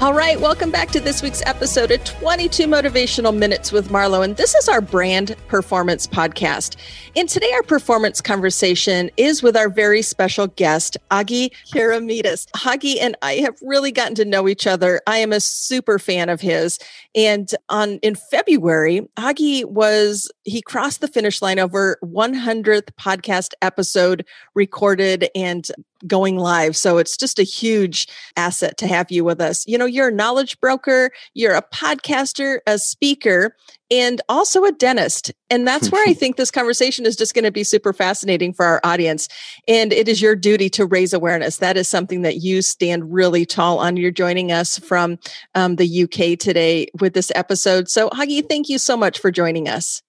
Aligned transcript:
All 0.00 0.14
right, 0.14 0.40
welcome 0.40 0.70
back 0.70 0.88
to 0.92 1.00
this 1.00 1.20
week's 1.20 1.42
episode 1.44 1.90
of 1.90 2.02
22 2.04 2.66
Motivational 2.66 3.36
Minutes 3.36 3.70
with 3.70 3.90
Marlo. 3.90 4.24
And 4.24 4.34
this 4.34 4.54
is 4.54 4.66
our 4.66 4.80
brand 4.80 5.36
performance 5.46 6.06
podcast. 6.06 6.76
And 7.16 7.28
today, 7.28 7.52
our 7.52 7.62
performance 7.62 8.22
conversation 8.22 9.10
is 9.18 9.42
with 9.42 9.58
our 9.58 9.68
very 9.68 10.00
special 10.00 10.46
guest, 10.46 10.96
Agi 11.10 11.50
Keramidas. 11.70 12.46
Agi 12.56 12.96
and 12.98 13.14
I 13.20 13.34
have 13.34 13.58
really 13.60 13.92
gotten 13.92 14.14
to 14.14 14.24
know 14.24 14.48
each 14.48 14.66
other. 14.66 15.02
I 15.06 15.18
am 15.18 15.34
a 15.34 15.40
super 15.40 15.98
fan 15.98 16.30
of 16.30 16.40
his. 16.40 16.78
And 17.14 17.54
on 17.68 17.98
in 17.98 18.14
February, 18.14 19.02
Agi 19.18 19.66
was 19.66 20.32
he 20.44 20.62
crossed 20.62 21.02
the 21.02 21.08
finish 21.08 21.42
line 21.42 21.58
over 21.58 21.98
100th 22.02 22.88
podcast 22.98 23.52
episode 23.60 24.24
recorded 24.54 25.28
and 25.34 25.70
going 26.06 26.38
live. 26.38 26.76
So 26.76 26.98
it's 26.98 27.16
just 27.16 27.38
a 27.38 27.42
huge 27.42 28.08
asset 28.36 28.76
to 28.78 28.86
have 28.86 29.10
you 29.10 29.24
with 29.24 29.40
us. 29.40 29.66
You 29.66 29.76
know, 29.76 29.86
you're 29.90 30.08
a 30.08 30.12
knowledge 30.12 30.58
broker, 30.60 31.10
you're 31.34 31.54
a 31.54 31.62
podcaster, 31.62 32.58
a 32.66 32.78
speaker, 32.78 33.54
and 33.90 34.20
also 34.28 34.64
a 34.64 34.72
dentist. 34.72 35.32
And 35.50 35.66
that's 35.66 35.90
where 35.90 36.06
I 36.08 36.14
think 36.14 36.36
this 36.36 36.50
conversation 36.50 37.06
is 37.06 37.16
just 37.16 37.34
going 37.34 37.44
to 37.44 37.50
be 37.50 37.64
super 37.64 37.92
fascinating 37.92 38.52
for 38.52 38.64
our 38.64 38.80
audience. 38.84 39.28
And 39.66 39.92
it 39.92 40.08
is 40.08 40.22
your 40.22 40.36
duty 40.36 40.70
to 40.70 40.86
raise 40.86 41.12
awareness. 41.12 41.58
That 41.58 41.76
is 41.76 41.88
something 41.88 42.22
that 42.22 42.36
you 42.36 42.62
stand 42.62 43.12
really 43.12 43.44
tall 43.44 43.78
on. 43.78 43.96
You're 43.96 44.10
joining 44.10 44.52
us 44.52 44.78
from 44.78 45.18
um, 45.54 45.76
the 45.76 46.02
UK 46.04 46.38
today 46.38 46.86
with 47.00 47.14
this 47.14 47.32
episode. 47.34 47.88
So, 47.88 48.08
Agi, 48.10 48.48
thank 48.48 48.68
you 48.68 48.78
so 48.78 48.96
much 48.96 49.18
for 49.18 49.30
joining 49.30 49.68
us. 49.68 50.02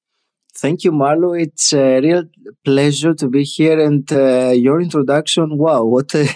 Thank 0.53 0.83
you, 0.83 0.91
Marlo. 0.91 1.39
It's 1.39 1.71
a 1.73 2.01
real 2.01 2.23
pleasure 2.65 3.13
to 3.13 3.29
be 3.29 3.43
here. 3.43 3.79
And 3.79 4.11
uh, 4.11 4.49
your 4.49 4.81
introduction, 4.81 5.57
wow, 5.57 5.85
what 5.85 6.13
a, 6.13 6.27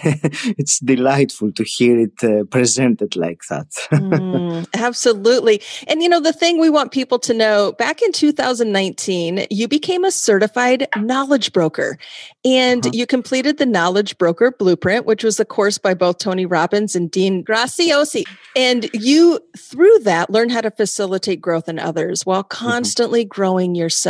it's 0.58 0.80
delightful 0.80 1.52
to 1.52 1.64
hear 1.64 1.98
it 1.98 2.24
uh, 2.24 2.44
presented 2.44 3.14
like 3.14 3.42
that. 3.50 3.68
mm, 3.92 4.66
absolutely. 4.74 5.60
And 5.86 6.02
you 6.02 6.08
know, 6.08 6.20
the 6.20 6.32
thing 6.32 6.58
we 6.58 6.70
want 6.70 6.92
people 6.92 7.18
to 7.20 7.34
know 7.34 7.72
back 7.72 8.00
in 8.00 8.12
2019, 8.12 9.46
you 9.50 9.68
became 9.68 10.04
a 10.04 10.10
certified 10.10 10.88
knowledge 10.96 11.52
broker 11.52 11.98
and 12.44 12.86
uh-huh. 12.86 12.92
you 12.94 13.06
completed 13.06 13.58
the 13.58 13.66
Knowledge 13.66 14.18
Broker 14.18 14.52
Blueprint, 14.52 15.04
which 15.04 15.24
was 15.24 15.40
a 15.40 15.44
course 15.44 15.78
by 15.78 15.94
both 15.94 16.18
Tony 16.18 16.46
Robbins 16.46 16.94
and 16.94 17.10
Dean 17.10 17.44
Graziosi, 17.44 18.24
And 18.54 18.88
you, 18.94 19.40
through 19.58 19.98
that, 20.00 20.30
learned 20.30 20.52
how 20.52 20.60
to 20.60 20.70
facilitate 20.70 21.40
growth 21.40 21.68
in 21.68 21.78
others 21.78 22.24
while 22.24 22.44
mm-hmm. 22.44 22.66
constantly 22.66 23.24
mm-hmm. 23.24 23.34
growing 23.34 23.74
yourself. 23.74 24.05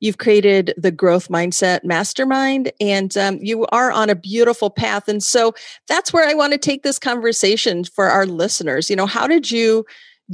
You've 0.00 0.18
created 0.18 0.74
the 0.76 0.90
Growth 0.90 1.28
Mindset 1.28 1.84
Mastermind, 1.84 2.72
and 2.80 3.16
um, 3.16 3.38
you 3.40 3.66
are 3.66 3.90
on 3.90 4.10
a 4.10 4.14
beautiful 4.14 4.70
path. 4.70 5.08
And 5.08 5.22
so 5.22 5.54
that's 5.88 6.12
where 6.12 6.28
I 6.28 6.34
want 6.34 6.52
to 6.52 6.58
take 6.58 6.82
this 6.82 6.98
conversation 6.98 7.84
for 7.84 8.06
our 8.06 8.26
listeners. 8.26 8.90
You 8.90 8.96
know, 8.96 9.06
how 9.06 9.26
did 9.26 9.50
you 9.50 9.84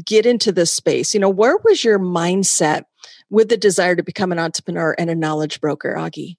get 0.04 0.26
into 0.26 0.52
this 0.52 0.72
space? 0.72 1.14
You 1.14 1.20
know, 1.20 1.30
where 1.30 1.58
was 1.64 1.84
your 1.84 1.98
mindset 1.98 2.84
with 3.30 3.48
the 3.48 3.56
desire 3.56 3.96
to 3.96 4.02
become 4.02 4.32
an 4.32 4.38
entrepreneur 4.38 4.94
and 4.98 5.10
a 5.10 5.14
knowledge 5.14 5.60
broker, 5.60 5.94
Agi? 5.96 6.36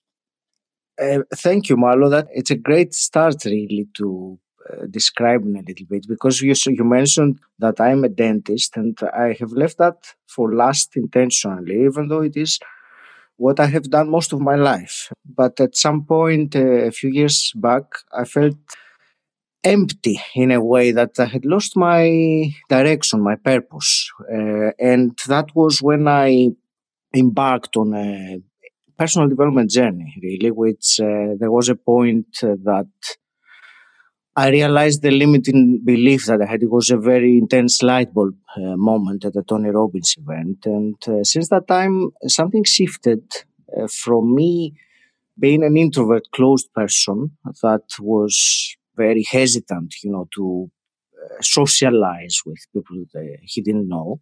Uh, 1.01 1.23
thank 1.35 1.69
you, 1.69 1.75
Marlo. 1.75 2.09
That 2.09 2.27
it's 2.31 2.51
a 2.51 2.55
great 2.55 2.93
start, 2.93 3.45
really, 3.45 3.87
to 3.97 4.39
uh, 4.71 4.85
describe 4.89 5.43
me 5.43 5.59
a 5.59 5.63
little 5.67 5.85
bit 5.89 6.07
because 6.07 6.41
you 6.41 6.53
you 6.67 6.83
mentioned 6.83 7.39
that 7.59 7.79
I'm 7.81 8.03
a 8.03 8.09
dentist, 8.09 8.77
and 8.77 8.97
I 9.13 9.35
have 9.39 9.51
left 9.51 9.77
that 9.79 9.97
for 10.27 10.53
last 10.53 10.95
intentionally, 10.95 11.83
even 11.85 12.07
though 12.07 12.21
it 12.21 12.37
is 12.37 12.59
what 13.37 13.59
I 13.59 13.67
have 13.67 13.89
done 13.89 14.09
most 14.09 14.33
of 14.33 14.41
my 14.41 14.55
life. 14.55 15.11
But 15.25 15.59
at 15.59 15.75
some 15.75 16.05
point, 16.05 16.55
uh, 16.55 16.89
a 16.89 16.91
few 16.91 17.09
years 17.09 17.51
back, 17.55 17.85
I 18.13 18.25
felt 18.25 18.57
empty 19.63 20.19
in 20.35 20.51
a 20.51 20.63
way 20.63 20.91
that 20.91 21.19
I 21.19 21.25
had 21.25 21.45
lost 21.45 21.77
my 21.77 22.51
direction, 22.69 23.21
my 23.21 23.35
purpose, 23.35 24.09
uh, 24.31 24.71
and 24.79 25.17
that 25.27 25.47
was 25.55 25.81
when 25.81 26.07
I 26.07 26.49
embarked 27.15 27.77
on 27.77 27.93
a 27.95 28.39
personal 28.97 29.29
development 29.29 29.71
journey, 29.71 30.15
really, 30.21 30.51
which 30.51 30.99
uh, 31.01 31.35
there 31.39 31.51
was 31.51 31.69
a 31.69 31.75
point 31.75 32.27
that 32.41 32.87
I 34.35 34.49
realized 34.49 35.01
the 35.03 35.11
limiting 35.11 35.81
belief 35.83 36.25
that 36.25 36.41
I 36.41 36.45
had. 36.45 36.63
It 36.63 36.71
was 36.71 36.89
a 36.89 36.97
very 36.97 37.37
intense 37.37 37.83
light 37.83 38.13
bulb 38.13 38.35
uh, 38.57 38.75
moment 38.77 39.25
at 39.25 39.33
the 39.33 39.43
Tony 39.43 39.69
Robbins 39.69 40.15
event. 40.17 40.65
And 40.65 40.95
uh, 41.07 41.23
since 41.23 41.49
that 41.49 41.67
time, 41.67 42.09
something 42.27 42.63
shifted 42.63 43.23
uh, 43.77 43.87
from 43.87 44.33
me 44.33 44.73
being 45.39 45.63
an 45.63 45.77
introvert, 45.77 46.23
closed 46.33 46.73
person 46.73 47.31
that 47.63 47.83
was 47.99 48.75
very 48.97 49.23
hesitant, 49.23 49.95
you 50.03 50.11
know, 50.11 50.27
to 50.35 50.71
uh, 51.23 51.41
socialize 51.41 52.41
with 52.45 52.59
people 52.73 53.05
that 53.13 53.37
he 53.43 53.61
didn't 53.61 53.87
know 53.89 54.21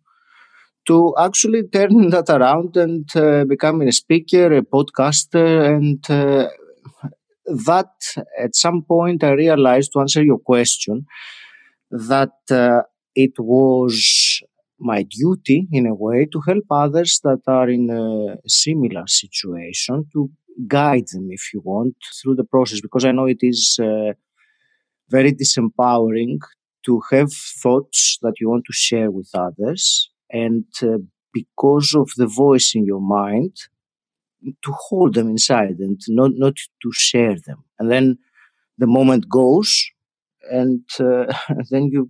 to 0.88 1.14
actually 1.20 1.64
turn 1.74 2.10
that 2.10 2.30
around 2.30 2.78
and 2.78 3.10
uh, 3.16 3.46
becoming 3.46 3.88
a 3.88 3.92
speaker, 3.92 4.54
a 4.58 4.62
podcaster, 4.62 5.76
and 5.76 6.10
uh, 6.10 6.50
that 7.66 7.92
at 8.38 8.56
some 8.56 8.84
point 8.84 9.24
I 9.24 9.32
realized 9.32 9.92
to 9.94 10.00
answer 10.00 10.24
your 10.24 10.40
question 10.40 11.06
that 11.92 12.38
uh, 12.50 12.82
it 13.16 13.34
was 13.40 14.42
my 14.80 15.04
duty 15.04 15.68
in 15.72 15.86
a 15.86 15.94
way 15.94 16.26
to 16.26 16.42
help 16.42 16.64
others 16.72 17.20
that 17.24 17.42
are 17.48 17.70
in 17.70 17.90
a 17.90 18.38
similar 18.48 19.04
situation 19.08 20.06
to 20.12 20.30
guide 20.68 21.06
them 21.14 21.28
if 21.30 21.54
you 21.54 21.62
want 21.64 21.96
through 22.22 22.36
the 22.36 22.44
process 22.44 22.82
because 22.82 23.06
i 23.06 23.12
know 23.12 23.26
it 23.26 23.42
is 23.42 23.80
uh, 23.82 24.12
very 25.10 25.32
disempowering 25.32 26.40
to 26.86 27.02
have 27.12 27.32
thoughts 27.32 28.18
that 28.22 28.34
you 28.40 28.50
want 28.50 28.66
to 28.66 28.74
share 28.74 29.12
with 29.12 29.30
others 29.34 30.10
and 30.32 30.66
uh, 30.84 30.98
because 31.34 31.94
of 31.96 32.10
the 32.18 32.28
voice 32.28 32.74
in 32.76 32.86
your 32.86 33.02
mind 33.02 33.56
to 34.64 34.72
hold 34.72 35.14
them 35.14 35.30
inside 35.30 35.78
and 35.80 36.00
not 36.08 36.32
not 36.36 36.56
to 36.82 36.92
share 36.94 37.36
them. 37.48 37.64
And 37.80 37.92
then 37.92 38.18
the 38.78 38.88
moment 38.88 39.30
goes 39.30 39.72
and 40.52 40.82
uh, 41.00 41.34
then 41.70 41.86
you 41.92 42.10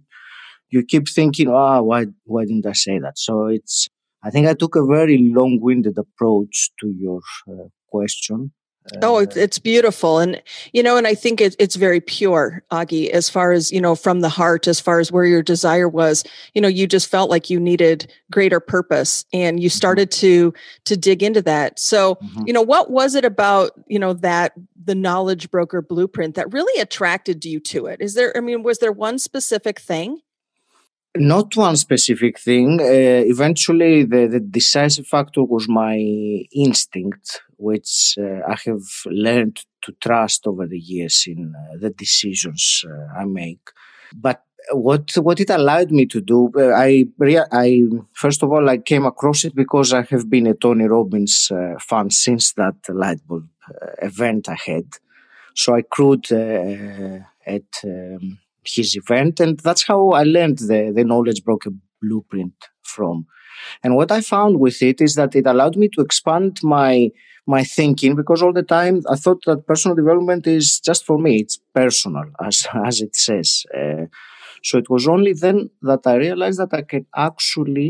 you 0.69 0.83
keep 0.83 1.07
thinking 1.09 1.49
ah 1.49 1.79
oh, 1.79 1.83
why 1.83 2.05
why 2.25 2.45
didn't 2.45 2.65
i 2.65 2.73
say 2.73 2.99
that? 2.99 3.17
So 3.17 3.47
it's 3.47 3.87
i 4.23 4.29
think 4.29 4.47
i 4.47 4.53
took 4.53 4.75
a 4.75 4.85
very 4.85 5.17
long-winded 5.37 5.97
approach 5.97 6.71
to 6.79 6.87
your 6.89 7.21
uh, 7.49 7.67
question 7.89 8.51
oh, 9.01 9.19
it's, 9.19 9.37
it's 9.37 9.59
beautiful. 9.59 10.19
And, 10.19 10.41
you 10.73 10.81
know, 10.81 10.97
and 10.97 11.07
I 11.07 11.13
think 11.13 11.39
it, 11.39 11.55
it's 11.59 11.75
very 11.75 12.01
pure, 12.01 12.63
Agi, 12.71 13.09
as 13.09 13.29
far 13.29 13.51
as, 13.51 13.71
you 13.71 13.79
know, 13.79 13.95
from 13.95 14.21
the 14.21 14.29
heart, 14.29 14.67
as 14.67 14.79
far 14.79 14.99
as 14.99 15.11
where 15.11 15.25
your 15.25 15.43
desire 15.43 15.87
was, 15.87 16.23
you 16.53 16.61
know, 16.61 16.67
you 16.67 16.87
just 16.87 17.09
felt 17.09 17.29
like 17.29 17.49
you 17.49 17.59
needed 17.59 18.11
greater 18.31 18.59
purpose 18.59 19.25
and 19.33 19.61
you 19.61 19.69
mm-hmm. 19.69 19.77
started 19.77 20.11
to, 20.11 20.53
to 20.85 20.97
dig 20.97 21.21
into 21.23 21.41
that. 21.43 21.79
So, 21.79 22.15
mm-hmm. 22.15 22.43
you 22.47 22.53
know, 22.53 22.61
what 22.61 22.89
was 22.89 23.15
it 23.15 23.25
about, 23.25 23.71
you 23.87 23.99
know, 23.99 24.13
that 24.13 24.53
the 24.83 24.95
knowledge 24.95 25.51
broker 25.51 25.81
blueprint 25.81 26.35
that 26.35 26.51
really 26.51 26.81
attracted 26.81 27.45
you 27.45 27.59
to 27.59 27.85
it? 27.85 28.01
Is 28.01 28.16
there, 28.16 28.35
I 28.35 28.39
mean, 28.39 28.63
was 28.63 28.79
there 28.79 28.91
one 28.91 29.19
specific 29.19 29.79
thing? 29.79 30.22
Not 31.16 31.57
one 31.57 31.75
specific 31.75 32.39
thing. 32.39 32.79
Uh, 32.79 32.85
eventually, 33.27 34.03
the, 34.05 34.27
the 34.27 34.39
decisive 34.39 35.05
factor 35.05 35.43
was 35.43 35.67
my 35.67 35.97
instinct, 36.55 37.41
which 37.61 38.16
uh, 38.19 38.41
I 38.47 38.58
have 38.66 38.87
learned 39.05 39.63
to 39.84 39.91
trust 40.02 40.47
over 40.47 40.67
the 40.67 40.79
years 40.79 41.25
in 41.28 41.53
uh, 41.55 41.78
the 41.78 41.90
decisions 41.90 42.84
uh, 42.87 43.19
I 43.19 43.25
make. 43.25 43.69
But 44.13 44.43
what 44.72 45.11
what 45.17 45.40
it 45.40 45.49
allowed 45.49 45.91
me 45.91 46.05
to 46.08 46.22
do, 46.22 46.52
uh, 46.55 46.73
I 46.75 47.05
I 47.52 47.84
first 48.13 48.43
of 48.43 48.52
all 48.52 48.69
I 48.69 48.78
came 48.78 49.05
across 49.05 49.46
it 49.46 49.55
because 49.55 49.93
I 49.93 50.03
have 50.03 50.29
been 50.29 50.47
a 50.47 50.53
Tony 50.53 50.85
Robbins 50.85 51.52
uh, 51.52 51.75
fan 51.79 52.09
since 52.09 52.53
that 52.53 52.75
light 52.90 53.25
bulb 53.28 53.47
event 54.02 54.49
I 54.49 54.58
had. 54.66 54.87
So 55.55 55.75
I 55.75 55.81
crewed 55.81 56.31
at. 56.31 57.69
Um, 57.84 58.40
his 58.63 58.96
event. 58.96 59.40
And 59.40 59.59
that's 59.59 59.84
how 59.84 60.11
I 60.11 60.23
learned 60.23 60.59
the, 60.59 60.91
the 60.96 61.03
knowledge 61.03 61.43
broker 61.43 61.72
blueprint 62.02 62.53
from. 62.84 63.25
And 63.83 63.95
what 63.95 64.11
I 64.11 64.21
found 64.21 64.59
with 64.59 64.81
it 64.81 65.01
is 65.01 65.15
that 65.15 65.35
it 65.35 65.45
allowed 65.47 65.75
me 65.77 65.87
to 65.89 66.01
expand 66.01 66.59
my 66.63 67.09
my 67.47 67.63
thinking 67.63 68.15
because 68.15 68.41
all 68.43 68.53
the 68.53 68.63
time 68.63 69.01
I 69.09 69.15
thought 69.15 69.43
that 69.47 69.65
personal 69.65 69.95
development 69.95 70.45
is 70.47 70.79
just 70.79 71.05
for 71.05 71.17
me. 71.17 71.37
It's 71.41 71.59
personal, 71.73 72.25
as 72.43 72.67
as 72.85 73.01
it 73.01 73.15
says. 73.15 73.65
Uh, 73.79 74.05
So 74.69 74.77
it 74.83 74.89
was 74.89 75.05
only 75.07 75.33
then 75.33 75.57
that 75.89 76.03
I 76.05 76.15
realized 76.27 76.59
that 76.59 76.73
I 76.73 76.83
can 76.91 77.05
actually 77.29 77.89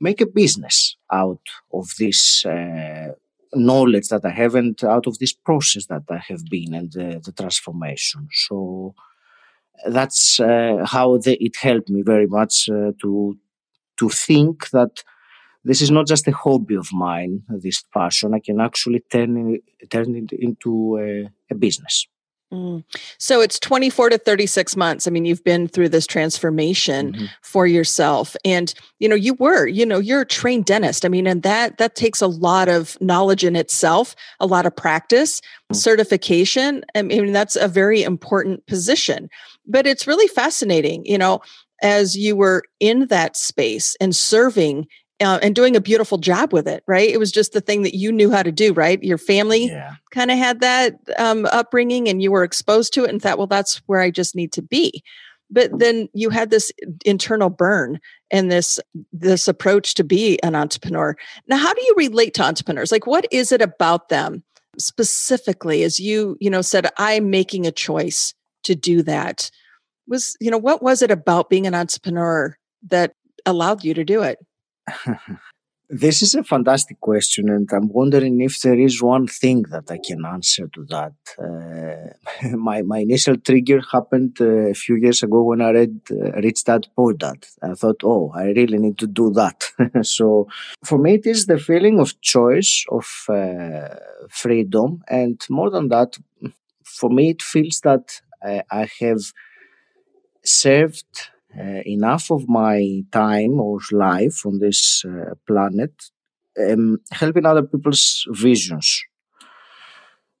make 0.00 0.20
a 0.20 0.26
business 0.26 0.96
out 1.12 1.46
of 1.72 1.86
this 1.98 2.44
uh, 2.46 3.08
knowledge 3.54 4.08
that 4.08 4.24
I 4.24 4.30
have 4.30 4.54
and 4.54 4.82
out 4.84 5.06
of 5.06 5.18
this 5.18 5.32
process 5.32 5.86
that 5.86 6.04
I 6.10 6.18
have 6.28 6.44
been 6.50 6.74
and 6.74 6.92
the, 6.92 7.20
the 7.24 7.32
transformation. 7.32 8.28
So 8.32 8.94
that's 9.86 10.38
uh, 10.40 10.84
how 10.86 11.18
the, 11.18 11.42
it 11.42 11.56
helped 11.56 11.88
me 11.88 12.02
very 12.02 12.26
much 12.26 12.68
uh, 12.68 12.92
to 13.02 13.38
to 14.00 14.08
think 14.08 14.70
that 14.70 15.04
this 15.64 15.82
is 15.82 15.90
not 15.90 16.06
just 16.06 16.26
a 16.26 16.32
hobby 16.32 16.74
of 16.74 16.88
mine, 16.92 17.42
this 17.48 17.82
passion. 17.94 18.34
I 18.34 18.40
can 18.40 18.60
actually 18.60 19.00
turn 19.00 19.54
it, 19.54 19.90
turn 19.90 20.14
it 20.16 20.32
into 20.32 20.98
a, 20.98 21.30
a 21.52 21.54
business. 21.54 22.06
Mm. 22.52 22.82
So 23.18 23.40
it's 23.40 23.60
24 23.60 24.10
to 24.10 24.18
36 24.18 24.74
months. 24.74 25.06
I 25.06 25.12
mean, 25.12 25.24
you've 25.24 25.44
been 25.44 25.68
through 25.68 25.90
this 25.90 26.06
transformation 26.06 27.12
mm-hmm. 27.12 27.24
for 27.42 27.64
yourself 27.64 28.34
and 28.44 28.74
you 28.98 29.08
know, 29.08 29.14
you 29.14 29.34
were, 29.34 29.68
you 29.68 29.86
know, 29.86 29.98
you're 29.98 30.22
a 30.22 30.26
trained 30.26 30.64
dentist. 30.64 31.04
I 31.04 31.08
mean, 31.08 31.28
and 31.28 31.44
that 31.44 31.78
that 31.78 31.94
takes 31.94 32.20
a 32.20 32.26
lot 32.26 32.68
of 32.68 33.00
knowledge 33.00 33.44
in 33.44 33.54
itself, 33.54 34.16
a 34.40 34.46
lot 34.46 34.66
of 34.66 34.74
practice, 34.74 35.40
mm-hmm. 35.40 35.76
certification. 35.76 36.82
I 36.96 37.02
mean, 37.02 37.32
that's 37.32 37.54
a 37.54 37.68
very 37.68 38.02
important 38.02 38.66
position. 38.66 39.28
But 39.64 39.86
it's 39.86 40.08
really 40.08 40.26
fascinating, 40.26 41.04
you 41.06 41.18
know, 41.18 41.42
as 41.82 42.16
you 42.16 42.36
were 42.36 42.62
in 42.78 43.06
that 43.06 43.36
space 43.36 43.96
and 44.00 44.14
serving 44.14 44.86
uh, 45.20 45.38
and 45.42 45.54
doing 45.54 45.76
a 45.76 45.80
beautiful 45.80 46.18
job 46.18 46.52
with 46.52 46.66
it, 46.66 46.82
right? 46.86 47.10
It 47.10 47.18
was 47.18 47.30
just 47.30 47.52
the 47.52 47.60
thing 47.60 47.82
that 47.82 47.94
you 47.94 48.10
knew 48.10 48.30
how 48.30 48.42
to 48.42 48.52
do, 48.52 48.72
right? 48.72 49.02
Your 49.02 49.18
family 49.18 49.66
yeah. 49.66 49.96
kind 50.12 50.30
of 50.30 50.38
had 50.38 50.60
that 50.60 50.98
um, 51.18 51.46
upbringing 51.46 52.08
and 52.08 52.22
you 52.22 52.30
were 52.32 52.42
exposed 52.42 52.94
to 52.94 53.04
it 53.04 53.10
and 53.10 53.20
thought, 53.20 53.36
well, 53.36 53.46
that's 53.46 53.76
where 53.86 54.00
I 54.00 54.10
just 54.10 54.34
need 54.34 54.52
to 54.52 54.62
be. 54.62 55.02
But 55.50 55.78
then 55.78 56.08
you 56.14 56.30
had 56.30 56.50
this 56.50 56.72
internal 57.04 57.50
burn 57.50 58.00
and 58.30 58.50
this 58.50 58.78
this 59.12 59.48
approach 59.48 59.94
to 59.94 60.04
be 60.04 60.40
an 60.42 60.54
entrepreneur. 60.54 61.16
Now, 61.48 61.56
how 61.56 61.74
do 61.74 61.82
you 61.82 61.94
relate 61.96 62.34
to 62.34 62.44
entrepreneurs? 62.44 62.92
Like, 62.92 63.06
what 63.06 63.26
is 63.32 63.50
it 63.50 63.60
about 63.60 64.10
them 64.10 64.44
specifically? 64.78 65.82
As 65.82 65.98
you 65.98 66.36
you 66.40 66.50
know 66.50 66.62
said, 66.62 66.88
I'm 66.98 67.30
making 67.30 67.66
a 67.66 67.72
choice 67.72 68.32
to 68.62 68.76
do 68.76 69.02
that. 69.02 69.50
Was 70.10 70.36
you 70.40 70.50
know 70.50 70.58
what 70.58 70.82
was 70.82 71.02
it 71.02 71.12
about 71.12 71.48
being 71.48 71.68
an 71.68 71.74
entrepreneur 71.74 72.56
that 72.88 73.14
allowed 73.46 73.84
you 73.84 73.94
to 73.94 74.04
do 74.04 74.22
it? 74.22 74.38
this 75.88 76.20
is 76.20 76.34
a 76.34 76.42
fantastic 76.42 77.00
question, 77.00 77.48
and 77.48 77.68
I'm 77.72 77.88
wondering 77.88 78.40
if 78.40 78.60
there 78.60 78.78
is 78.78 79.00
one 79.00 79.28
thing 79.28 79.62
that 79.70 79.88
I 79.88 79.98
can 80.04 80.26
answer 80.26 80.66
to 80.74 80.84
that. 80.86 81.14
Uh, 81.38 82.56
my 82.56 82.82
my 82.82 82.98
initial 82.98 83.36
trigger 83.36 83.80
happened 83.92 84.38
uh, 84.40 84.70
a 84.70 84.74
few 84.74 84.96
years 84.96 85.22
ago 85.22 85.44
when 85.44 85.60
I 85.60 85.70
read 85.70 86.00
uh, 86.10 86.40
Rich 86.40 86.64
Dad 86.64 86.88
Poor 86.96 87.12
Dad. 87.12 87.46
I 87.62 87.74
thought, 87.74 88.02
oh, 88.02 88.32
I 88.34 88.46
really 88.46 88.78
need 88.78 88.98
to 88.98 89.06
do 89.06 89.30
that. 89.34 89.62
so 90.02 90.48
for 90.84 90.98
me, 90.98 91.14
it 91.14 91.26
is 91.26 91.46
the 91.46 91.58
feeling 91.58 92.00
of 92.00 92.20
choice, 92.20 92.84
of 92.90 93.06
uh, 93.28 93.94
freedom, 94.28 95.04
and 95.06 95.40
more 95.48 95.70
than 95.70 95.86
that, 95.88 96.18
for 96.84 97.10
me, 97.10 97.30
it 97.30 97.42
feels 97.42 97.78
that 97.84 98.20
I, 98.42 98.62
I 98.72 98.88
have 99.00 99.20
served 100.44 101.30
uh, 101.58 101.82
enough 101.86 102.30
of 102.30 102.48
my 102.48 103.02
time 103.12 103.60
or 103.60 103.78
life 103.92 104.46
on 104.46 104.58
this 104.58 105.04
uh, 105.04 105.34
planet 105.46 105.92
um, 106.60 106.98
helping 107.12 107.46
other 107.46 107.62
people's 107.62 108.24
visions. 108.30 109.02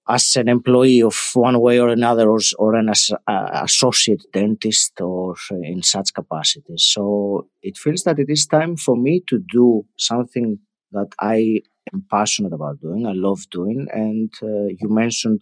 As 0.08 0.34
an 0.34 0.48
employee 0.48 1.02
of 1.02 1.16
one 1.34 1.60
way 1.60 1.78
or 1.78 1.88
another 1.88 2.28
or, 2.28 2.40
or 2.58 2.74
an 2.74 2.88
as, 2.88 3.12
uh, 3.28 3.48
associate 3.62 4.24
dentist 4.32 5.00
or 5.00 5.36
in 5.62 5.82
such 5.82 6.12
capacities 6.12 6.82
so 6.94 7.46
it 7.62 7.76
feels 7.78 8.02
that 8.02 8.18
it 8.18 8.28
is 8.28 8.44
time 8.46 8.76
for 8.76 8.96
me 8.96 9.22
to 9.28 9.38
do 9.38 9.84
something 9.96 10.58
that 10.90 11.10
i 11.20 11.60
am 11.92 12.04
passionate 12.10 12.52
about 12.52 12.80
doing 12.80 13.06
i 13.06 13.12
love 13.12 13.48
doing 13.50 13.86
and 13.92 14.32
uh, 14.42 14.66
you 14.80 14.88
mentioned 15.02 15.40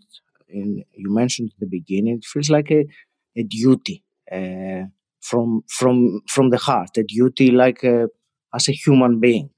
in 0.51 0.85
you 0.93 1.11
mentioned 1.11 1.51
at 1.55 1.61
the 1.61 1.67
beginning 1.79 2.17
it 2.19 2.25
feels 2.27 2.51
like 2.51 2.71
a, 2.71 2.85
a 3.37 3.43
duty 3.45 4.03
from 5.21 5.63
from 5.69 6.21
from 6.29 6.51
the 6.51 6.59
heart, 6.59 6.97
a 6.97 7.03
duty 7.03 7.51
like 7.51 7.83
a, 7.83 8.09
as 8.55 8.69
a 8.69 8.73
human 8.73 9.21
being. 9.21 9.51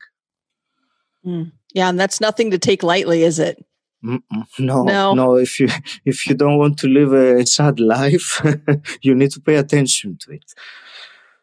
Mm. 1.25 1.53
Yeah, 1.75 1.89
and 1.89 2.01
that's 2.01 2.21
nothing 2.21 2.51
to 2.51 2.59
take 2.59 2.83
lightly, 2.83 3.23
is 3.23 3.39
it? 3.39 3.65
No, 4.03 4.21
no, 4.59 5.15
no. 5.15 5.35
If 5.35 5.61
you 5.61 5.69
if 6.05 6.27
you 6.27 6.35
don't 6.35 6.59
want 6.59 6.79
to 6.79 6.89
live 6.89 7.13
a 7.13 7.47
sad 7.47 7.81
life, 7.81 8.43
you 9.03 9.15
need 9.15 9.31
to 9.33 9.41
pay 9.41 9.57
attention 9.57 10.17
to 10.23 10.33
it. 10.33 10.45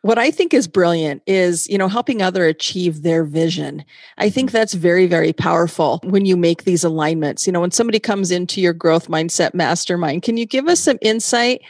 What 0.01 0.17
I 0.17 0.31
think 0.31 0.53
is 0.53 0.67
brilliant 0.67 1.21
is, 1.27 1.67
you 1.67 1.77
know, 1.77 1.87
helping 1.87 2.21
other 2.21 2.45
achieve 2.45 3.01
their 3.01 3.23
vision. 3.23 3.83
I 4.17 4.29
think 4.29 4.51
that's 4.51 4.73
very, 4.73 5.05
very 5.05 5.33
powerful 5.33 5.99
when 6.03 6.25
you 6.25 6.37
make 6.37 6.63
these 6.63 6.83
alignments. 6.83 7.45
You 7.45 7.53
know, 7.53 7.61
when 7.61 7.71
somebody 7.71 7.99
comes 7.99 8.31
into 8.31 8.61
your 8.61 8.73
growth 8.73 9.07
mindset 9.07 9.53
mastermind, 9.53 10.23
can 10.23 10.37
you 10.37 10.45
give 10.45 10.67
us 10.67 10.79
some 10.79 10.97
insight 11.01 11.61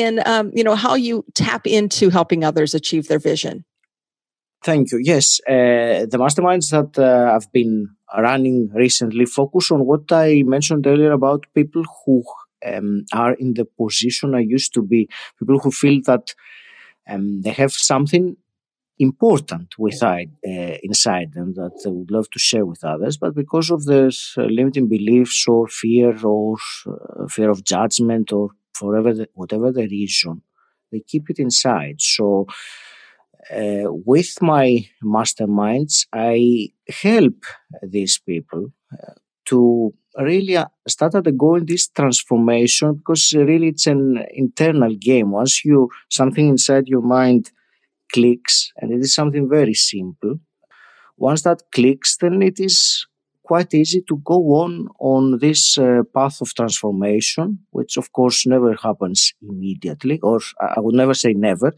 in 0.00 0.12
um, 0.32 0.46
you 0.58 0.64
know 0.66 0.78
how 0.84 0.94
you 1.08 1.24
tap 1.34 1.66
into 1.66 2.04
helping 2.18 2.40
others 2.44 2.74
achieve 2.74 3.04
their 3.08 3.22
vision. 3.32 3.64
Thank 4.68 4.92
you. 4.92 4.98
Yes 5.12 5.26
uh, 5.54 6.06
the 6.12 6.18
masterminds 6.24 6.68
that 6.76 6.92
uh, 7.08 7.26
i've 7.34 7.50
been 7.60 7.74
running 8.28 8.58
recently 8.84 9.26
focus 9.40 9.70
on 9.74 9.80
what 9.90 10.06
i 10.26 10.28
mentioned 10.56 10.86
earlier 10.86 11.12
about 11.12 11.40
people 11.58 11.84
who 11.98 12.16
um, 12.70 13.04
are 13.12 13.34
in 13.34 13.54
the 13.54 13.66
position 13.82 14.34
i 14.34 14.40
used 14.56 14.72
to 14.74 14.82
be. 14.82 15.08
People 15.38 15.58
who 15.58 15.70
feel 15.70 16.00
that 16.06 16.34
um, 17.08 17.42
they 17.42 17.54
have 17.62 17.72
something 17.72 18.36
important 18.98 19.74
within, 19.78 20.36
uh, 20.46 20.76
inside 20.82 21.32
them 21.34 21.54
that 21.54 21.72
they 21.82 21.90
would 21.90 22.10
love 22.10 22.30
to 22.30 22.38
share 22.38 22.64
with 22.64 22.84
others, 22.84 23.16
but 23.16 23.34
because 23.34 23.70
of 23.70 23.84
their 23.86 24.10
uh, 24.38 24.42
limiting 24.42 24.88
beliefs 24.88 25.46
or 25.48 25.66
fear 25.66 26.16
or 26.24 26.56
uh, 26.86 27.26
fear 27.28 27.50
of 27.50 27.64
judgment 27.64 28.32
or 28.32 28.50
forever, 28.74 29.14
the, 29.14 29.28
whatever 29.34 29.72
the 29.72 29.86
reason, 29.88 30.42
they 30.92 31.00
keep 31.00 31.30
it 31.30 31.38
inside. 31.38 32.00
So, 32.00 32.46
uh, 33.50 33.92
with 34.06 34.40
my 34.40 34.86
masterminds, 35.02 36.06
I 36.12 36.70
help 36.88 37.44
these 37.82 38.18
people 38.18 38.72
uh, 38.92 39.12
to 39.46 39.92
really 40.18 40.56
uh, 40.56 40.66
start 40.88 41.14
undergoing 41.14 41.66
this 41.66 41.88
transformation 41.88 42.94
because 42.94 43.32
really 43.34 43.68
it's 43.68 43.86
an 43.86 44.24
internal 44.32 44.94
game. 44.94 45.32
Once 45.32 45.64
you 45.64 45.90
something 46.10 46.48
inside 46.48 46.88
your 46.88 47.02
mind 47.02 47.50
clicks, 48.12 48.72
and 48.76 48.92
it 48.92 49.00
is 49.00 49.12
something 49.12 49.48
very 49.48 49.74
simple. 49.74 50.38
Once 51.16 51.42
that 51.42 51.62
clicks, 51.72 52.16
then 52.16 52.42
it 52.42 52.60
is 52.60 53.06
quite 53.44 53.74
easy 53.74 54.00
to 54.08 54.16
go 54.24 54.38
on 54.64 54.88
on 54.98 55.38
this 55.38 55.78
uh, 55.78 56.02
path 56.14 56.40
of 56.40 56.54
transformation, 56.54 57.58
which 57.70 57.96
of 57.96 58.12
course 58.12 58.46
never 58.46 58.74
happens 58.74 59.34
immediately, 59.42 60.18
or 60.20 60.40
I 60.60 60.80
would 60.80 60.94
never 60.94 61.14
say 61.14 61.34
never. 61.34 61.72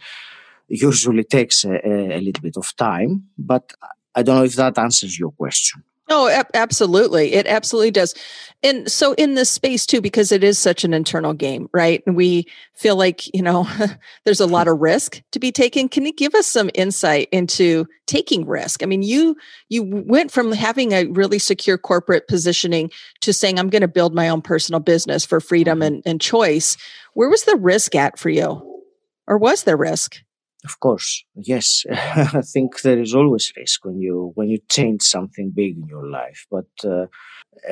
Usually 0.69 1.25
takes 1.25 1.65
a, 1.65 1.77
a 2.19 2.21
little 2.21 2.43
bit 2.43 2.57
of 2.57 2.75
time, 2.77 3.25
but 3.39 3.73
I 4.15 4.23
don't 4.23 4.37
know 4.39 4.45
if 4.45 4.57
that 4.57 4.79
answers 4.79 5.19
your 5.19 5.33
question. 5.33 5.83
Oh, 6.19 6.45
absolutely. 6.55 7.35
It 7.35 7.47
absolutely 7.47 7.91
does. 7.91 8.15
And 8.63 8.91
so 8.91 9.13
in 9.19 9.35
this 9.35 9.51
space 9.51 9.85
too, 9.85 10.01
because 10.01 10.33
it 10.33 10.43
is 10.43 10.59
such 10.59 10.83
an 10.83 10.95
internal 10.95 11.35
game, 11.35 11.69
right? 11.75 12.03
And 12.07 12.17
we 12.17 12.47
feel 12.73 12.97
like, 12.97 13.27
you 13.35 13.43
know, 13.43 13.69
there's 14.25 14.41
a 14.41 14.47
lot 14.47 14.67
of 14.67 14.79
risk 14.79 15.21
to 15.33 15.39
be 15.39 15.53
taken. 15.53 15.91
Can 15.91 16.07
you 16.07 16.15
give 16.15 16.35
us 16.35 16.47
some 16.47 16.71
insight 16.73 17.29
into 17.33 17.87
taking 18.07 18.47
risk? 18.47 18.83
I 18.83 18.87
mean, 18.87 19.03
you 19.03 19.37
you 19.69 19.83
went 20.07 20.33
from 20.33 20.53
having 20.53 20.93
a 20.93 21.05
really 21.05 21.39
secure 21.39 21.77
corporate 21.77 22.29
positioning 22.29 22.91
to 23.21 23.35
saying, 23.35 23.59
I'm 23.59 23.69
going 23.69 23.83
to 23.83 23.89
build 23.89 24.15
my 24.15 24.31
own 24.31 24.41
personal 24.41 24.81
business 24.81 25.27
for 25.27 25.39
freedom 25.39 25.81
mm-hmm. 25.81 25.97
and, 25.97 26.03
and 26.07 26.19
choice. 26.19 26.79
Where 27.13 27.29
was 27.29 27.45
the 27.45 27.57
risk 27.57 27.95
at 27.95 28.19
for 28.19 28.31
you? 28.31 28.83
Or 29.27 29.37
was 29.37 29.65
there 29.65 29.77
risk? 29.77 30.23
Of 30.67 30.81
course, 30.81 31.25
yes. 31.37 31.85
I 31.93 32.43
think 32.43 32.81
there 32.83 32.99
is 33.01 33.15
always 33.15 33.53
risk 33.57 33.85
when 33.85 34.01
you 34.01 34.33
when 34.35 34.49
you 34.49 34.59
change 34.69 35.03
something 35.03 35.53
big 35.55 35.77
in 35.79 35.87
your 35.87 36.07
life. 36.11 36.41
But 36.51 36.71
uh, 36.85 37.07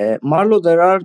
uh, 0.03 0.19
Marlo, 0.33 0.63
there 0.63 0.83
are 0.83 1.01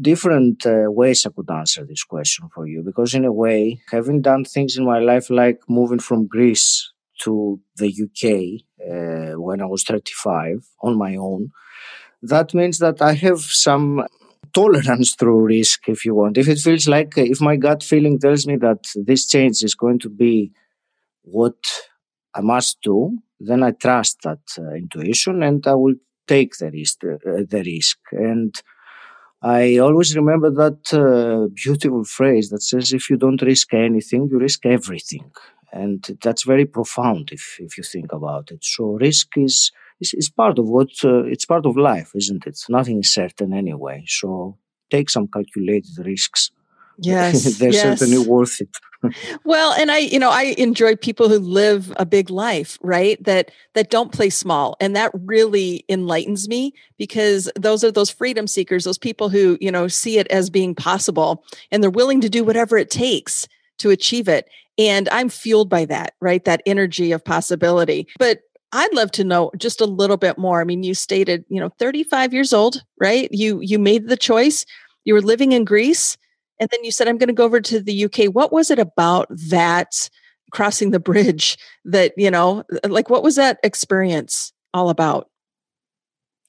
different 0.00 0.66
uh, 0.66 0.86
ways 1.00 1.26
I 1.26 1.30
could 1.36 1.50
answer 1.50 1.84
this 1.86 2.04
question 2.04 2.48
for 2.54 2.66
you 2.68 2.82
because, 2.84 3.14
in 3.14 3.24
a 3.26 3.32
way, 3.32 3.80
having 3.92 4.22
done 4.22 4.44
things 4.44 4.76
in 4.78 4.84
my 4.86 5.00
life 5.00 5.30
like 5.30 5.60
moving 5.68 6.00
from 6.00 6.28
Greece 6.28 6.92
to 7.24 7.60
the 7.76 7.90
UK 7.90 8.64
uh, 8.92 9.40
when 9.40 9.60
I 9.62 9.66
was 9.66 9.84
35 9.84 10.58
on 10.82 10.98
my 10.98 11.16
own, 11.16 11.52
that 12.22 12.54
means 12.54 12.78
that 12.78 13.02
I 13.02 13.14
have 13.14 13.40
some 13.40 14.04
tolerance 14.52 15.14
through 15.14 15.46
risk, 15.46 15.88
if 15.88 16.04
you 16.04 16.14
want. 16.14 16.38
If 16.38 16.48
it 16.48 16.58
feels 16.58 16.88
like, 16.88 17.14
if 17.16 17.40
my 17.40 17.56
gut 17.56 17.82
feeling 17.82 18.18
tells 18.18 18.46
me 18.46 18.56
that 18.56 18.84
this 18.94 19.26
change 19.26 19.62
is 19.62 19.74
going 19.74 19.98
to 20.00 20.08
be 20.08 20.52
what 21.24 21.56
I 22.34 22.40
must 22.40 22.78
do, 22.82 23.18
then 23.40 23.62
I 23.62 23.72
trust 23.72 24.18
that 24.24 24.40
uh, 24.58 24.74
intuition 24.74 25.42
and 25.42 25.66
I 25.66 25.74
will 25.74 25.94
take 26.26 26.56
the 26.58 26.70
risk. 26.70 27.04
Uh, 27.04 27.44
the 27.48 27.62
risk. 27.66 27.98
And 28.12 28.54
I 29.42 29.78
always 29.78 30.16
remember 30.16 30.50
that 30.50 30.80
uh, 30.94 31.48
beautiful 31.54 32.04
phrase 32.04 32.48
that 32.50 32.62
says, 32.62 32.92
if 32.92 33.10
you 33.10 33.16
don't 33.16 33.42
risk 33.42 33.74
anything, 33.74 34.28
you 34.30 34.38
risk 34.38 34.64
everything. 34.66 35.30
and 35.84 36.00
that's 36.24 36.44
very 36.52 36.66
profound 36.78 37.24
if 37.38 37.44
if 37.66 37.72
you 37.78 37.84
think 37.94 38.12
about 38.18 38.46
it. 38.54 38.62
So 38.74 38.82
risk 39.08 39.28
is 39.36 39.56
is, 40.02 40.10
is 40.22 40.30
part 40.42 40.56
of 40.58 40.66
what 40.76 40.92
uh, 41.04 41.24
it's 41.34 41.46
part 41.52 41.66
of 41.66 41.76
life, 41.76 42.10
isn't 42.22 42.46
it? 42.50 42.56
Nothing 42.78 42.98
is 43.04 43.12
certain 43.22 43.52
anyway. 43.62 43.98
So 44.06 44.58
take 44.94 45.08
some 45.10 45.26
calculated 45.36 45.96
risks. 46.12 46.40
Yes, 46.98 47.58
they're 47.58 47.72
yes. 47.72 47.98
certainly 47.98 48.26
worth 48.26 48.60
it. 48.60 48.68
well, 49.44 49.72
and 49.74 49.90
I, 49.90 49.98
you 49.98 50.18
know, 50.18 50.30
I 50.30 50.54
enjoy 50.56 50.96
people 50.96 51.28
who 51.28 51.38
live 51.38 51.92
a 51.96 52.06
big 52.06 52.30
life, 52.30 52.78
right? 52.82 53.22
That 53.22 53.50
that 53.74 53.90
don't 53.90 54.12
play 54.12 54.30
small, 54.30 54.76
and 54.80 54.96
that 54.96 55.10
really 55.14 55.84
enlightens 55.88 56.48
me 56.48 56.74
because 56.98 57.50
those 57.56 57.84
are 57.84 57.92
those 57.92 58.10
freedom 58.10 58.46
seekers, 58.46 58.84
those 58.84 58.98
people 58.98 59.28
who 59.28 59.58
you 59.60 59.70
know 59.70 59.88
see 59.88 60.18
it 60.18 60.26
as 60.28 60.50
being 60.50 60.74
possible, 60.74 61.44
and 61.70 61.82
they're 61.82 61.90
willing 61.90 62.20
to 62.22 62.30
do 62.30 62.44
whatever 62.44 62.76
it 62.76 62.90
takes 62.90 63.46
to 63.78 63.90
achieve 63.90 64.28
it. 64.28 64.48
And 64.76 65.08
I'm 65.10 65.28
fueled 65.28 65.68
by 65.68 65.84
that, 65.86 66.14
right? 66.20 66.44
That 66.44 66.62
energy 66.66 67.12
of 67.12 67.24
possibility. 67.24 68.08
But 68.18 68.40
I'd 68.72 68.92
love 68.92 69.12
to 69.12 69.24
know 69.24 69.52
just 69.56 69.80
a 69.80 69.86
little 69.86 70.16
bit 70.16 70.36
more. 70.36 70.60
I 70.60 70.64
mean, 70.64 70.82
you 70.82 70.94
stated, 70.94 71.44
you 71.48 71.60
know, 71.60 71.68
35 71.78 72.34
years 72.34 72.52
old, 72.52 72.82
right? 73.00 73.28
You 73.30 73.60
you 73.60 73.78
made 73.78 74.08
the 74.08 74.16
choice. 74.16 74.66
You 75.04 75.14
were 75.14 75.22
living 75.22 75.52
in 75.52 75.64
Greece 75.64 76.16
and 76.60 76.70
then 76.70 76.84
you 76.84 76.90
said 76.90 77.08
I'm 77.08 77.18
going 77.18 77.28
to 77.28 77.34
go 77.34 77.44
over 77.44 77.60
to 77.60 77.80
the 77.80 78.04
UK. 78.04 78.34
What 78.34 78.52
was 78.52 78.70
it 78.70 78.78
about 78.78 79.28
that 79.50 80.08
crossing 80.52 80.90
the 80.90 81.00
bridge 81.00 81.58
that, 81.84 82.12
you 82.16 82.30
know, 82.30 82.64
like 82.88 83.10
what 83.10 83.22
was 83.22 83.36
that 83.36 83.58
experience 83.62 84.52
all 84.72 84.90
about? 84.90 85.28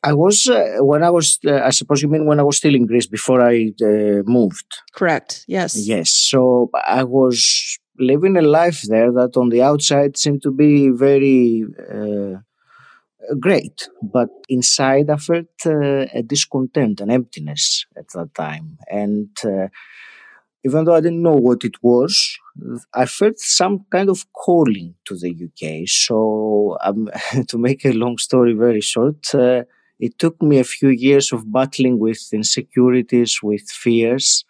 I 0.04 0.14
was 0.14 0.48
uh, 0.48 0.78
when 0.82 1.04
I 1.04 1.10
was. 1.10 1.40
Uh, 1.44 1.62
I 1.64 1.72
suppose 1.72 2.04
you 2.04 2.08
mean 2.08 2.28
when 2.28 2.40
I 2.40 2.44
was 2.44 2.58
still 2.58 2.76
in 2.76 2.86
Greece 2.86 3.08
before 3.08 3.42
I 3.42 3.74
uh, 3.82 4.22
moved. 4.26 4.68
Correct. 4.94 5.44
Yes. 5.48 5.76
Yes. 5.88 6.12
So 6.12 6.70
I 6.88 7.04
was 7.04 7.80
living 7.98 8.38
a 8.38 8.44
life 8.44 8.84
there 8.84 9.12
that 9.14 9.36
on 9.36 9.50
the 9.50 9.64
outside 9.64 10.16
seemed 10.16 10.44
to 10.44 10.52
be 10.52 10.90
very 10.90 11.66
uh, 11.92 12.38
great, 13.40 13.88
but 14.02 14.30
inside 14.50 15.10
I 15.10 15.18
felt 15.18 15.48
uh, 15.66 16.06
a 16.14 16.22
discontent, 16.24 17.02
an 17.02 17.10
emptiness 17.12 17.86
at 17.98 18.08
that 18.14 18.34
time, 18.36 18.78
and 18.90 19.30
uh, 19.44 19.68
even 20.64 20.86
though 20.86 20.96
I 20.96 21.02
didn't 21.02 21.22
know 21.22 21.36
what 21.36 21.64
it 21.64 21.76
was, 21.84 22.38
I 22.94 23.06
felt 23.06 23.40
some 23.40 23.86
kind 23.92 24.10
of 24.10 24.26
calling 24.34 24.96
to 25.06 25.16
the 25.16 25.32
UK. 25.32 25.86
So, 25.86 26.78
um, 26.84 27.10
to 27.48 27.58
make 27.58 27.86
a 27.86 27.92
long 27.94 28.18
story 28.18 28.54
very 28.54 28.82
short, 28.82 29.34
uh, 29.36 29.64
it 30.00 30.18
took 30.20 30.42
me 30.42 30.58
a 30.60 30.64
few 30.64 30.90
years 30.90 31.32
of 31.32 31.52
battling 31.52 32.00
with 32.00 32.20
insecurities, 32.34 33.40
with 33.44 33.70
fears, 33.70 34.44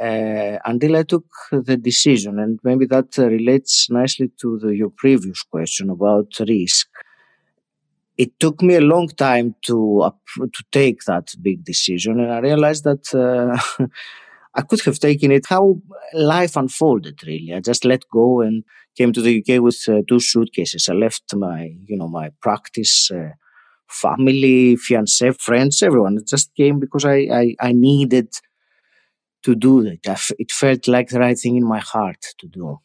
uh, 0.00 0.58
until 0.64 0.96
I 0.96 1.02
took 1.02 1.26
the 1.50 1.76
decision. 1.76 2.38
And 2.38 2.58
maybe 2.64 2.86
that 2.86 3.18
uh, 3.18 3.26
relates 3.28 3.88
nicely 3.90 4.30
to 4.40 4.58
the, 4.58 4.74
your 4.76 4.90
previous 4.90 5.42
question 5.42 5.90
about 5.90 6.28
risk. 6.48 6.88
It 8.18 8.38
took 8.38 8.62
me 8.62 8.74
a 8.76 8.80
long 8.80 9.08
time 9.08 9.54
to 9.66 10.12
to 10.36 10.64
take 10.70 11.04
that 11.04 11.34
big 11.40 11.64
decision, 11.64 12.20
and 12.20 12.32
I 12.32 12.38
realized 12.40 12.84
that 12.84 13.04
uh, 13.14 13.86
I 14.54 14.62
could 14.62 14.82
have 14.82 14.98
taken 14.98 15.32
it 15.32 15.46
how 15.48 15.80
life 16.12 16.56
unfolded. 16.56 17.26
Really, 17.26 17.54
I 17.54 17.60
just 17.60 17.84
let 17.84 18.02
go 18.12 18.42
and 18.42 18.64
came 18.96 19.12
to 19.12 19.22
the 19.22 19.32
UK 19.38 19.62
with 19.62 19.82
uh, 19.88 20.02
two 20.08 20.20
suitcases. 20.20 20.88
I 20.88 20.94
left 20.94 21.34
my 21.34 21.72
you 21.86 21.96
know 21.96 22.08
my 22.08 22.30
practice 22.42 23.10
uh, 23.10 23.30
family, 23.88 24.76
fiance, 24.76 25.32
friends, 25.32 25.82
everyone. 25.82 26.16
It 26.18 26.28
just 26.28 26.54
came 26.54 26.80
because 26.80 27.04
I, 27.04 27.28
I, 27.32 27.54
I 27.60 27.72
needed 27.72 28.28
to 29.42 29.54
do 29.54 29.80
it. 29.80 30.00
It 30.38 30.52
felt 30.52 30.88
like 30.88 31.08
the 31.08 31.20
right 31.20 31.38
thing 31.38 31.56
in 31.56 31.64
my 31.64 31.80
heart 31.80 32.22
to 32.38 32.48
do. 32.48 32.78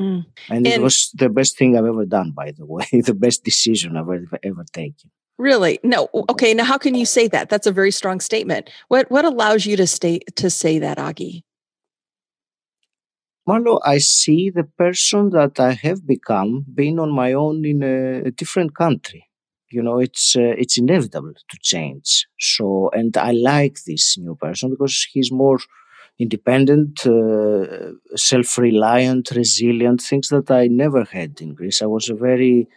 Mm. 0.00 0.24
And, 0.48 0.66
and, 0.66 0.66
it 0.66 0.80
was 0.80 1.10
the 1.14 1.28
best 1.28 1.58
thing 1.58 1.76
I've 1.76 1.84
ever 1.84 2.06
done, 2.06 2.32
by 2.32 2.52
the 2.52 2.64
way, 2.64 2.86
the 2.92 3.14
best 3.14 3.44
decision 3.44 3.96
I've 3.96 4.08
ever, 4.08 4.38
ever 4.42 4.64
taken. 4.72 5.10
Really? 5.38 5.78
No. 5.82 6.08
Okay. 6.30 6.52
Now, 6.54 6.64
how 6.64 6.78
can 6.78 6.94
you 6.94 7.06
say 7.06 7.28
that? 7.28 7.48
That's 7.48 7.66
a 7.66 7.72
very 7.72 7.90
strong 7.90 8.20
statement. 8.20 8.70
What 8.88 9.10
What 9.10 9.24
allows 9.24 9.64
you 9.64 9.76
to 9.76 9.86
stay 9.86 10.20
to 10.36 10.50
say 10.50 10.78
that, 10.78 10.98
Agi? 10.98 11.42
Marlo, 13.48 13.80
I 13.84 13.98
see 13.98 14.50
the 14.50 14.64
person 14.64 15.30
that 15.30 15.58
I 15.58 15.72
have 15.72 16.06
become 16.06 16.66
being 16.74 16.98
on 16.98 17.10
my 17.10 17.32
own 17.32 17.64
in 17.64 17.82
a, 17.82 18.28
a 18.28 18.30
different 18.30 18.74
country 18.74 19.30
you 19.70 19.82
know 19.82 19.98
it's 19.98 20.36
uh, 20.36 20.54
it's 20.58 20.76
inevitable 20.76 21.32
to 21.48 21.58
change 21.62 22.26
so 22.38 22.90
and 22.92 23.16
i 23.16 23.30
like 23.30 23.78
this 23.86 24.18
new 24.18 24.34
person 24.34 24.70
because 24.70 25.06
he's 25.12 25.30
more 25.30 25.58
independent 26.20 27.06
uh, 27.06 27.92
self-reliant 28.16 29.30
resilient 29.32 30.00
things 30.02 30.28
that 30.28 30.50
i 30.50 30.66
never 30.66 31.04
had 31.04 31.40
in 31.40 31.54
greece 31.54 31.82
i 31.82 31.86
was 31.86 32.08
a 32.10 32.14
very 32.14 32.68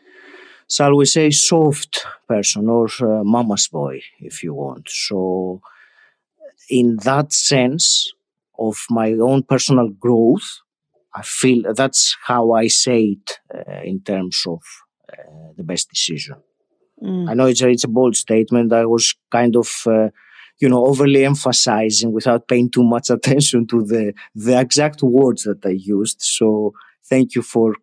shall 0.69 0.95
we 0.95 1.05
say 1.05 1.29
soft 1.31 2.05
person 2.27 2.69
or 2.69 2.88
uh, 3.01 3.23
mama's 3.23 3.67
boy 3.67 4.01
if 4.19 4.43
you 4.43 4.53
want 4.53 4.88
so 4.89 5.62
in 6.69 6.97
that 7.03 7.33
sense 7.33 8.13
of 8.57 8.77
my 8.89 9.13
own 9.13 9.43
personal 9.43 9.89
growth 9.89 10.62
i 11.15 11.21
feel 11.21 11.62
that's 11.73 12.15
how 12.25 12.53
i 12.53 12.67
say 12.67 13.17
it 13.17 13.39
uh, 13.53 13.81
in 13.83 14.00
terms 14.01 14.43
of 14.47 14.62
uh, 15.12 15.51
the 15.57 15.63
best 15.63 15.89
decision 15.89 16.38
Mm. 17.03 17.29
I 17.29 17.33
know 17.33 17.47
it's 17.47 17.62
a, 17.62 17.69
it's 17.69 17.83
a 17.83 17.89
bold 17.89 18.15
statement. 18.15 18.71
I 18.73 18.85
was 18.85 19.15
kind 19.31 19.55
of, 19.57 19.69
uh, 19.85 20.09
you 20.60 20.69
know, 20.69 20.86
overly 20.86 21.25
emphasizing 21.25 22.12
without 22.12 22.48
paying 22.48 22.69
too 22.69 22.83
much 22.83 23.10
attention 23.10 23.67
to 23.67 23.83
the 23.83 24.13
the 24.36 24.60
exact 24.60 25.01
words 25.03 25.43
that 25.43 25.65
I 25.65 25.72
used. 25.72 26.22
So 26.22 26.74
thank 27.05 27.36
you 27.36 27.41
for 27.41 27.75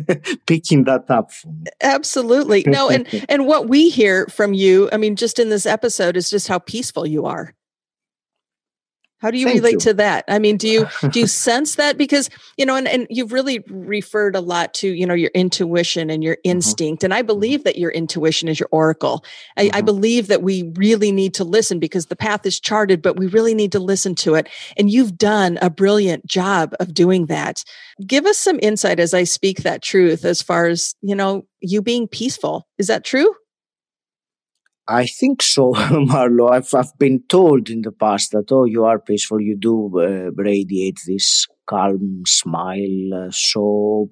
picking 0.46 0.84
that 0.84 1.10
up 1.10 1.32
for 1.32 1.48
me. 1.48 1.64
Absolutely. 1.82 2.64
No, 2.66 2.88
and 2.88 3.06
and 3.28 3.46
what 3.46 3.68
we 3.68 3.90
hear 3.90 4.26
from 4.26 4.54
you, 4.54 4.88
I 4.92 4.96
mean, 4.96 5.16
just 5.16 5.38
in 5.38 5.48
this 5.48 5.66
episode, 5.66 6.16
is 6.16 6.30
just 6.30 6.48
how 6.48 6.58
peaceful 6.58 7.06
you 7.06 7.26
are. 7.26 7.54
How 9.20 9.32
do 9.32 9.38
you 9.38 9.46
Thank 9.46 9.56
relate 9.56 9.72
you. 9.72 9.78
to 9.80 9.94
that? 9.94 10.24
I 10.28 10.38
mean, 10.38 10.56
do 10.56 10.68
you 10.68 10.86
do 11.10 11.20
you 11.20 11.26
sense 11.26 11.74
that 11.74 11.98
because 11.98 12.30
you 12.56 12.64
know, 12.64 12.76
and, 12.76 12.86
and 12.86 13.06
you've 13.10 13.32
really 13.32 13.60
referred 13.68 14.36
a 14.36 14.40
lot 14.40 14.74
to 14.74 14.88
you 14.88 15.06
know 15.06 15.14
your 15.14 15.30
intuition 15.34 16.08
and 16.08 16.22
your 16.22 16.36
mm-hmm. 16.36 16.50
instinct, 16.50 17.00
mm-hmm. 17.00 17.06
and 17.06 17.14
I 17.14 17.20
mm-hmm. 17.20 17.26
believe 17.26 17.64
that 17.64 17.78
your 17.78 17.90
intuition 17.90 18.48
is 18.48 18.60
your 18.60 18.68
oracle. 18.70 19.24
I, 19.56 19.66
mm-hmm. 19.66 19.76
I, 19.76 19.80
believe 19.80 20.28
that 20.28 20.42
we 20.42 20.70
really 20.74 21.10
need 21.10 21.34
to 21.34 21.44
listen 21.44 21.78
because 21.78 22.06
the 22.06 22.16
path 22.16 22.46
is 22.46 22.60
charted, 22.60 23.02
but 23.02 23.16
we 23.16 23.26
really 23.26 23.54
need 23.54 23.72
to 23.72 23.80
listen 23.80 24.14
to 24.16 24.34
it. 24.34 24.48
And 24.76 24.90
you've 24.90 25.18
done 25.18 25.58
a 25.60 25.70
brilliant 25.70 26.26
job 26.26 26.74
of 26.78 26.94
doing 26.94 27.26
that. 27.26 27.64
Give 28.06 28.26
us 28.26 28.38
some 28.38 28.58
insight 28.62 29.00
as 29.00 29.14
I 29.14 29.24
speak 29.24 29.62
that 29.62 29.82
truth, 29.82 30.24
as 30.24 30.42
far 30.42 30.66
as 30.66 30.94
you 31.02 31.14
know, 31.14 31.44
you 31.60 31.82
being 31.82 32.06
peaceful. 32.06 32.68
Is 32.78 32.86
that 32.86 33.04
true? 33.04 33.34
I 34.88 35.06
think 35.06 35.42
so, 35.42 35.72
Marlo. 35.74 36.50
I've, 36.50 36.72
I've 36.74 36.98
been 36.98 37.22
told 37.28 37.68
in 37.68 37.82
the 37.82 37.92
past 37.92 38.32
that, 38.32 38.50
oh, 38.50 38.64
you 38.64 38.84
are 38.84 38.98
peaceful, 38.98 39.40
you 39.40 39.56
do 39.56 40.00
uh, 40.00 40.30
radiate 40.42 41.00
this 41.06 41.46
calm 41.66 42.22
smile. 42.26 43.14
Uh, 43.14 43.30
so 43.30 44.10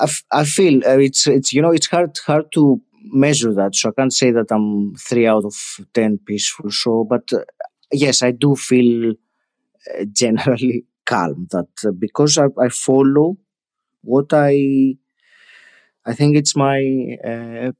I, 0.00 0.04
f- 0.04 0.24
I 0.32 0.44
feel 0.44 0.78
uh, 0.86 0.98
it's, 0.98 1.26
it's, 1.26 1.52
you 1.52 1.60
know, 1.60 1.72
it's 1.72 1.88
hard, 1.88 2.18
hard 2.26 2.46
to 2.54 2.80
measure 3.12 3.52
that. 3.54 3.76
So 3.76 3.90
I 3.90 3.92
can't 4.00 4.12
say 4.14 4.30
that 4.30 4.46
I'm 4.50 4.94
three 4.94 5.26
out 5.26 5.44
of 5.44 5.54
10 5.92 6.18
peaceful. 6.26 6.70
So, 6.70 7.04
but 7.08 7.30
uh, 7.32 7.40
yes, 7.92 8.22
I 8.22 8.30
do 8.30 8.56
feel 8.56 9.10
uh, 9.98 10.04
generally 10.12 10.86
calm 11.06 11.48
that 11.52 11.68
uh, 11.86 11.92
because 11.92 12.38
I, 12.38 12.46
I 12.60 12.68
follow 12.70 13.36
what 14.02 14.32
I, 14.32 14.96
I 16.06 16.14
think 16.14 16.36
it's 16.36 16.54
my 16.56 17.16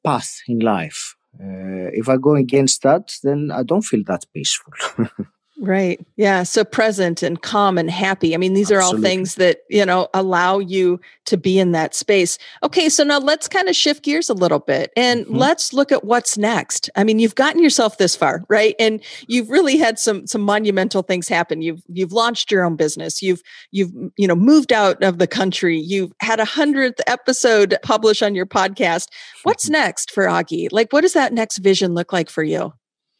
path 0.05 0.41
in 0.49 0.61
life 0.61 1.15
Uh, 1.41 1.91
if 1.93 2.09
I 2.09 2.17
go 2.17 2.35
against 2.35 2.83
that, 2.83 3.17
then 3.23 3.51
I 3.53 3.63
don't 3.63 3.83
feel 3.83 4.03
that 4.07 4.25
peaceful. 4.33 4.73
Right. 5.61 6.05
Yeah. 6.17 6.43
So 6.43 6.65
present 6.65 7.23
and 7.23 7.41
calm 7.41 7.79
and 7.79 7.89
happy. 7.89 8.35
I 8.35 8.39
mean, 8.39 8.55
these 8.55 8.73
Absolutely. 8.73 8.85
are 8.85 8.97
all 8.97 9.01
things 9.01 9.37
that, 9.37 9.59
you 9.71 9.87
know, 9.87 10.09
allow 10.13 10.59
you 10.59 11.01
to 11.27 11.37
be 11.37 11.61
in 11.61 11.71
that 11.73 11.95
space. 11.95 12.39
Okay. 12.65 12.89
So 12.89 13.05
now 13.05 13.19
let's 13.19 13.47
kind 13.47 13.69
of 13.69 13.77
shift 13.77 14.03
gears 14.03 14.29
a 14.29 14.35
little 14.35 14.59
bit 14.59 14.93
and 14.97 15.25
mm-hmm. 15.25 15.37
let's 15.37 15.73
look 15.73 15.93
at 15.93 16.05
what's 16.05 16.37
next. 16.37 16.91
I 16.97 17.05
mean, 17.05 17.21
you've 17.21 17.37
gotten 17.37 17.63
yourself 17.63 17.99
this 17.99 18.17
far, 18.17 18.43
right? 18.49 18.75
And 18.81 19.01
you've 19.29 19.49
really 19.49 19.77
had 19.77 19.99
some, 19.99 20.27
some 20.27 20.41
monumental 20.41 21.03
things 21.03 21.29
happen. 21.29 21.63
You've, 21.63 21.83
you've 21.89 22.13
launched 22.13 22.51
your 22.51 22.65
own 22.65 22.75
business. 22.75 23.23
You've, 23.23 23.43
you've, 23.71 23.93
you 24.17 24.27
know, 24.27 24.37
moved 24.37 24.73
out 24.73 25.03
of 25.05 25.19
the 25.19 25.29
country. 25.29 25.79
You've 25.79 26.13
had 26.21 26.41
a 26.41 26.45
hundredth 26.45 27.01
episode 27.07 27.77
published 27.83 28.25
on 28.25 28.35
your 28.35 28.47
podcast. 28.47 29.09
What's 29.45 29.71
next 29.71 30.11
for 30.11 30.25
Agi? 30.25 30.69
Like, 30.73 30.93
what 30.93 31.03
does 31.03 31.13
that 31.13 31.33
next 31.33 31.59
vision 31.59 31.95
look 31.95 32.13
like 32.13 32.29
for 32.29 32.43
you? 32.43 32.73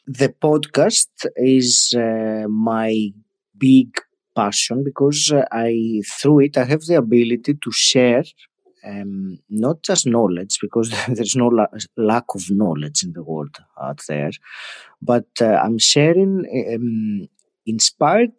The 0.07 0.29
podcast 0.29 1.09
is 1.37 1.95
uh, 1.97 2.47
my 2.49 3.13
big 3.57 3.89
passion 4.35 4.83
because 4.85 5.33
uh, 5.33 5.45
I 5.53 6.03
through 6.21 6.41
it 6.41 6.59
I 6.59 6.65
have 6.65 6.83
the 6.83 6.97
ability 6.97 7.55
to 7.55 7.71
share 7.73 8.25
um, 8.87 9.39
not 9.49 9.83
just 9.83 10.07
knowledge 10.07 10.59
because 10.61 10.91
there's 11.09 11.37
no 11.37 11.49
la- 11.49 11.67
lack 11.97 12.25
of 12.35 12.43
knowledge 12.51 13.03
in 13.03 13.13
the 13.13 13.23
world 13.23 13.57
out 13.81 14.01
there, 14.09 14.31
but 15.03 15.29
uh, 15.41 15.47
I'm 15.65 15.79
sharing 15.79 16.47
um, 16.75 17.29
inspired, 17.67 18.35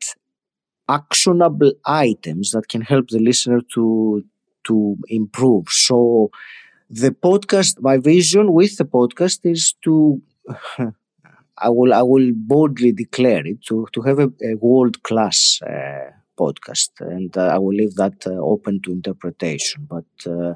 actionable 0.87 1.71
items 1.85 2.51
that 2.51 2.67
can 2.69 2.81
help 2.81 3.09
the 3.09 3.19
listener 3.19 3.61
to 3.73 4.23
to 4.65 4.97
improve. 5.07 5.69
So 5.69 6.31
the 6.89 7.11
podcast, 7.11 7.81
my 7.81 7.97
vision 7.97 8.53
with 8.53 8.77
the 8.77 8.85
podcast 8.85 9.41
is 9.45 9.75
to, 9.83 10.21
I 11.57 11.69
will, 11.69 11.93
I 11.93 12.01
will 12.01 12.31
boldly 12.35 12.91
declare 12.91 13.45
it 13.45 13.63
to, 13.67 13.87
to 13.93 14.01
have 14.01 14.19
a, 14.19 14.29
a 14.43 14.55
world 14.55 15.03
class 15.03 15.59
uh, 15.61 16.11
podcast. 16.37 16.89
And 16.99 17.35
uh, 17.37 17.47
I 17.47 17.57
will 17.57 17.73
leave 17.75 17.95
that 17.95 18.25
uh, 18.27 18.31
open 18.31 18.81
to 18.83 18.91
interpretation. 18.91 19.87
But 19.89 20.05
uh, 20.31 20.55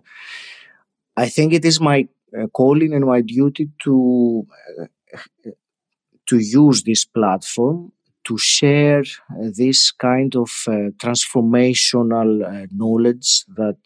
I 1.16 1.30
think 1.30 1.54
it 1.54 1.66
is 1.66 1.80
my 1.80 2.08
uh, 2.38 2.48
calling 2.48 2.94
and 2.94 3.06
my 3.06 3.22
duty 3.22 3.70
to, 3.84 4.48
uh, 4.80 4.86
to 6.28 6.38
use 6.38 6.84
this 6.84 7.06
platform 7.06 7.92
to 8.26 8.38
share 8.38 9.04
this 9.58 9.92
kind 9.92 10.36
of 10.36 10.50
transformational 11.04 12.68
knowledge 12.72 13.44
that 13.56 13.78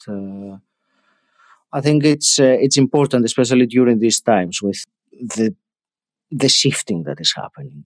I 1.72 1.82
think 1.82 2.03
it's 2.03 2.39
it's 2.39 2.77
important, 2.77 3.25
especially 3.25 3.65
during 3.65 4.00
these 4.00 4.22
times 4.22 4.62
with 4.62 4.84
the 5.12 5.55
the 6.38 6.50
shifting 6.50 7.04
that 7.04 7.20
is 7.20 7.34
happening. 7.36 7.86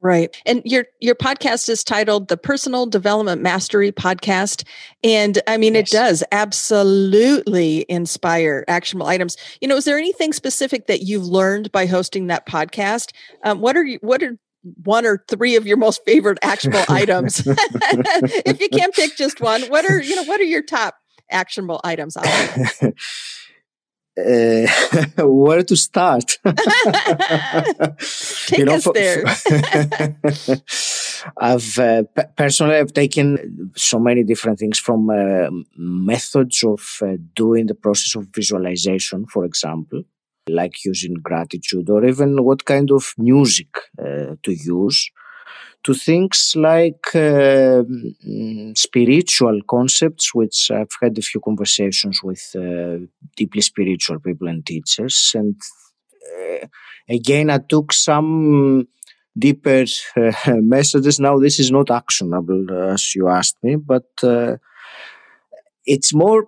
Right. 0.00 0.36
And 0.46 0.62
your 0.64 0.84
your 1.00 1.16
podcast 1.16 1.68
is 1.68 1.82
titled 1.82 2.28
the 2.28 2.36
Personal 2.36 2.86
Development 2.86 3.42
Mastery 3.42 3.90
Podcast. 3.90 4.64
And 5.02 5.42
I 5.48 5.56
mean 5.56 5.74
yes. 5.74 5.88
it 5.88 5.96
does 5.96 6.24
absolutely 6.30 7.84
inspire 7.88 8.64
actionable 8.68 9.08
items. 9.08 9.36
You 9.60 9.66
know, 9.66 9.76
is 9.76 9.86
there 9.86 9.98
anything 9.98 10.32
specific 10.32 10.86
that 10.86 11.02
you've 11.02 11.24
learned 11.24 11.72
by 11.72 11.86
hosting 11.86 12.28
that 12.28 12.46
podcast? 12.46 13.10
Um, 13.42 13.60
what 13.60 13.76
are 13.76 13.84
you 13.84 13.98
what 14.00 14.22
are 14.22 14.38
one 14.84 15.04
or 15.04 15.24
three 15.28 15.56
of 15.56 15.66
your 15.66 15.76
most 15.76 16.02
favorite 16.06 16.38
actionable 16.42 16.84
items? 16.88 17.42
if 17.46 18.60
you 18.60 18.68
can't 18.68 18.94
pick 18.94 19.16
just 19.16 19.40
one, 19.40 19.62
what 19.62 19.84
are 19.84 20.00
you 20.00 20.14
know 20.14 20.24
what 20.24 20.40
are 20.40 20.44
your 20.44 20.62
top 20.62 20.94
actionable 21.28 21.80
items? 21.82 22.16
Uh, 24.18 24.66
where 25.18 25.62
to 25.62 25.76
start? 25.76 26.38
Take 28.46 28.58
you 28.58 28.64
know, 28.64 28.74
us 28.74 28.84
for, 28.84 28.92
there. 28.92 29.24
I've 31.36 31.78
uh, 31.78 32.02
personally 32.36 32.76
I've 32.76 32.92
taken 32.92 33.70
so 33.76 34.00
many 34.00 34.24
different 34.24 34.58
things 34.58 34.80
from 34.80 35.08
uh, 35.10 35.50
methods 35.76 36.64
of 36.64 36.98
uh, 37.02 37.16
doing 37.36 37.66
the 37.66 37.74
process 37.74 38.16
of 38.16 38.26
visualization, 38.34 39.26
for 39.26 39.44
example, 39.44 40.02
like 40.48 40.84
using 40.84 41.14
gratitude, 41.14 41.88
or 41.88 42.04
even 42.04 42.42
what 42.42 42.64
kind 42.64 42.90
of 42.90 43.14
music 43.18 43.68
uh, 44.00 44.34
to 44.42 44.52
use 44.52 45.10
to 45.84 45.94
things 45.94 46.54
like 46.56 47.14
uh, 47.14 47.82
spiritual 48.74 49.60
concepts, 49.68 50.34
which 50.34 50.70
I've 50.70 50.94
had 51.00 51.16
a 51.18 51.22
few 51.22 51.40
conversations 51.40 52.20
with 52.22 52.44
uh, 52.56 53.06
deeply 53.36 53.60
spiritual 53.60 54.18
people 54.20 54.48
and 54.48 54.64
teachers. 54.66 55.32
And 55.34 55.56
uh, 56.36 56.66
again, 57.08 57.50
I 57.50 57.58
took 57.58 57.92
some 57.92 58.88
deeper 59.38 59.84
uh, 60.16 60.32
messages. 60.46 61.20
Now, 61.20 61.38
this 61.38 61.58
is 61.58 61.70
not 61.70 61.90
actionable, 61.90 62.66
uh, 62.70 62.94
as 62.94 63.14
you 63.14 63.28
asked 63.28 63.56
me, 63.62 63.76
but 63.76 64.08
uh, 64.22 64.56
it's 65.86 66.12
more 66.12 66.46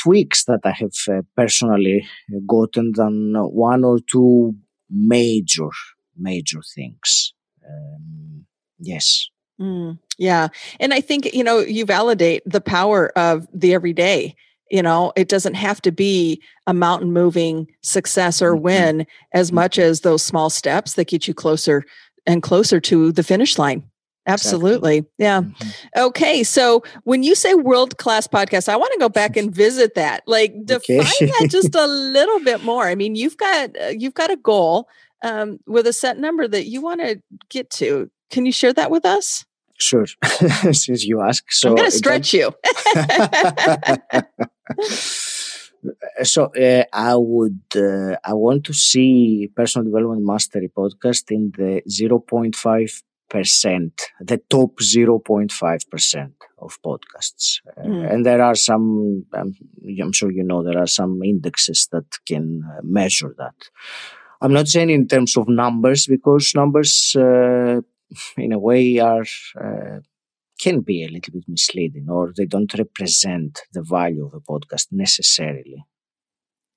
tweaks 0.00 0.44
that 0.44 0.60
I 0.64 0.72
have 0.72 1.24
personally 1.36 2.04
gotten 2.46 2.92
than 2.94 3.34
one 3.34 3.84
or 3.84 3.98
two 4.00 4.54
major, 4.90 5.70
major 6.16 6.60
things. 6.74 7.32
Um, 7.66 8.46
Yes. 8.82 9.28
Mm, 9.60 9.98
yeah. 10.18 10.48
And 10.80 10.92
I 10.92 11.00
think, 11.00 11.32
you 11.32 11.44
know, 11.44 11.60
you 11.60 11.84
validate 11.84 12.42
the 12.44 12.60
power 12.60 13.16
of 13.16 13.46
the 13.54 13.74
everyday. 13.74 14.34
You 14.70 14.82
know, 14.82 15.12
it 15.16 15.28
doesn't 15.28 15.54
have 15.54 15.80
to 15.82 15.92
be 15.92 16.42
a 16.66 16.74
mountain 16.74 17.12
moving 17.12 17.68
success 17.82 18.42
or 18.42 18.54
mm-hmm. 18.54 18.64
win 18.64 19.06
as 19.32 19.48
mm-hmm. 19.48 19.56
much 19.56 19.78
as 19.78 20.00
those 20.00 20.22
small 20.22 20.50
steps 20.50 20.94
that 20.94 21.08
get 21.08 21.28
you 21.28 21.34
closer 21.34 21.84
and 22.26 22.42
closer 22.42 22.80
to 22.80 23.12
the 23.12 23.22
finish 23.22 23.58
line. 23.58 23.84
Absolutely. 24.26 24.98
Exactly. 24.98 25.12
Yeah. 25.18 25.40
Mm-hmm. 25.40 26.00
Okay. 26.00 26.42
So 26.44 26.82
when 27.04 27.22
you 27.22 27.34
say 27.34 27.54
world 27.54 27.98
class 27.98 28.26
podcast, 28.26 28.68
I 28.68 28.76
want 28.76 28.92
to 28.92 28.98
go 28.98 29.08
back 29.08 29.36
and 29.36 29.54
visit 29.54 29.94
that. 29.94 30.22
Like 30.26 30.54
define 30.64 31.00
okay. 31.00 31.26
that 31.26 31.48
just 31.50 31.74
a 31.74 31.86
little 31.86 32.40
bit 32.40 32.64
more. 32.64 32.86
I 32.86 32.94
mean, 32.94 33.14
you've 33.14 33.36
got 33.36 33.70
uh, 33.80 33.88
you've 33.88 34.14
got 34.14 34.30
a 34.30 34.36
goal 34.36 34.88
um, 35.22 35.58
with 35.66 35.86
a 35.86 35.92
set 35.92 36.18
number 36.18 36.46
that 36.46 36.66
you 36.66 36.80
want 36.80 37.00
to 37.00 37.20
get 37.48 37.70
to. 37.70 38.10
Can 38.32 38.46
you 38.46 38.52
share 38.52 38.72
that 38.72 38.90
with 38.90 39.04
us? 39.04 39.44
Sure, 39.78 40.06
since 40.72 41.04
you 41.04 41.20
ask. 41.20 41.52
So 41.52 41.70
I'm 41.70 41.76
going 41.76 41.90
to 41.90 41.96
stretch 41.96 42.32
you. 42.32 42.54
so 46.22 46.44
uh, 46.46 46.84
I 46.92 47.16
would 47.16 47.60
uh, 47.76 48.16
I 48.24 48.32
want 48.32 48.64
to 48.64 48.72
see 48.72 49.50
personal 49.54 49.84
development 49.84 50.24
mastery 50.24 50.70
podcast 50.74 51.30
in 51.30 51.52
the 51.56 51.82
0.5 51.88 53.02
percent, 53.28 54.02
the 54.20 54.38
top 54.48 54.78
0.5 54.78 55.90
percent 55.90 56.34
of 56.58 56.78
podcasts, 56.82 57.60
uh, 57.76 57.82
mm. 57.82 58.12
and 58.12 58.24
there 58.24 58.42
are 58.42 58.54
some. 58.54 59.26
Um, 59.34 59.54
I'm 60.00 60.12
sure 60.12 60.30
you 60.30 60.44
know 60.44 60.62
there 60.62 60.78
are 60.78 60.86
some 60.86 61.22
indexes 61.22 61.88
that 61.92 62.06
can 62.26 62.62
uh, 62.64 62.80
measure 62.82 63.34
that. 63.36 63.54
I'm 64.40 64.52
not 64.52 64.68
saying 64.68 64.90
in 64.90 65.06
terms 65.06 65.36
of 65.36 65.48
numbers 65.48 66.06
because 66.06 66.52
numbers 66.54 67.14
uh, 67.14 67.80
in 68.36 68.52
a 68.52 68.58
way 68.58 68.98
are 68.98 69.24
uh, 69.60 70.00
can 70.60 70.80
be 70.80 71.04
a 71.04 71.08
little 71.08 71.32
bit 71.32 71.44
misleading 71.48 72.06
or 72.08 72.32
they 72.36 72.46
don't 72.46 72.78
represent 72.78 73.62
the 73.72 73.82
value 73.82 74.24
of 74.26 74.34
a 74.34 74.40
podcast 74.40 74.86
necessarily 74.92 75.84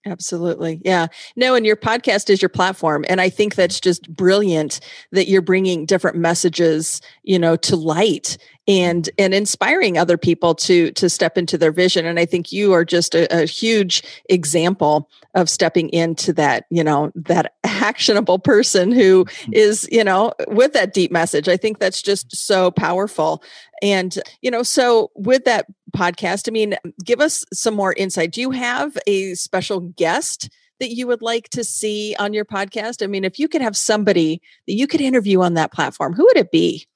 Absolutely. 0.06 0.82
Yeah. 0.86 1.08
No, 1.36 1.56
and 1.56 1.66
your 1.66 1.76
podcast 1.76 2.30
is 2.30 2.42
your 2.42 2.50
platform. 2.50 3.06
And 3.10 3.20
I 3.20 3.30
think 3.30 3.56
that's 3.56 3.80
just 3.80 4.14
brilliant 4.16 4.80
that 5.12 5.28
you're 5.28 5.42
bringing 5.42 5.86
different 5.86 6.18
messages, 6.18 7.02
you 7.24 7.40
know, 7.40 7.56
to 7.58 7.76
light 7.76 8.38
and 8.68 9.10
and 9.18 9.34
inspiring 9.34 9.98
other 9.98 10.18
people 10.18 10.56
to 10.56 10.92
to 10.92 11.10
step 11.10 11.38
into 11.38 11.58
their 11.58 11.72
vision 11.72 12.06
and 12.06 12.20
i 12.20 12.26
think 12.26 12.52
you 12.52 12.74
are 12.74 12.84
just 12.84 13.14
a, 13.14 13.28
a, 13.44 13.46
huge 13.46 14.02
example 14.30 15.10
of 15.36 15.50
stepping 15.50 15.90
into 15.90 16.34
that 16.34 16.66
you 16.72 16.84
know 16.84 17.12
that 17.16 17.54
actionable 17.64 18.40
person 18.40 18.92
who 18.92 19.26
mm-hmm. 19.26 19.96
you 19.96 20.04
know 20.04 20.34
with 20.48 20.74
that 20.74 20.94
deep 20.94 21.12
message 21.12 21.48
i 21.48 21.58
think 21.58 21.80
that's 21.80 22.02
just 22.02 22.36
so 22.36 22.72
powerful 22.72 23.44
and 23.82 24.18
you 24.42 24.50
know 24.50 24.64
so 24.64 25.12
with 25.16 25.46
that 25.46 25.68
podcast. 25.96 26.48
I 26.48 26.52
mean 26.52 26.76
give 27.04 27.22
us 27.22 27.44
some 27.54 27.74
more 27.74 27.94
insight. 27.94 28.32
Do 28.32 28.42
you 28.42 28.52
have 28.52 28.98
a 29.08 29.34
special 29.36 29.80
guest 29.80 30.50
that 30.80 30.94
you 30.94 31.08
would 31.08 31.22
like 31.22 31.50
to 31.50 31.64
see 31.64 32.16
on 32.20 32.34
your 32.34 32.46
podcast? 32.46 33.04
I 33.04 33.08
mean 33.08 33.24
if 33.24 33.40
you 33.40 33.48
could 33.48 33.62
have 33.62 33.78
somebody 33.78 34.42
that 34.68 34.74
you 34.74 34.88
could 34.88 35.02
interview 35.02 35.42
on 35.42 35.54
that 35.56 35.72
platform 35.72 36.14
who 36.14 36.26
would 36.26 36.38
it 36.38 36.52
be 36.52 36.88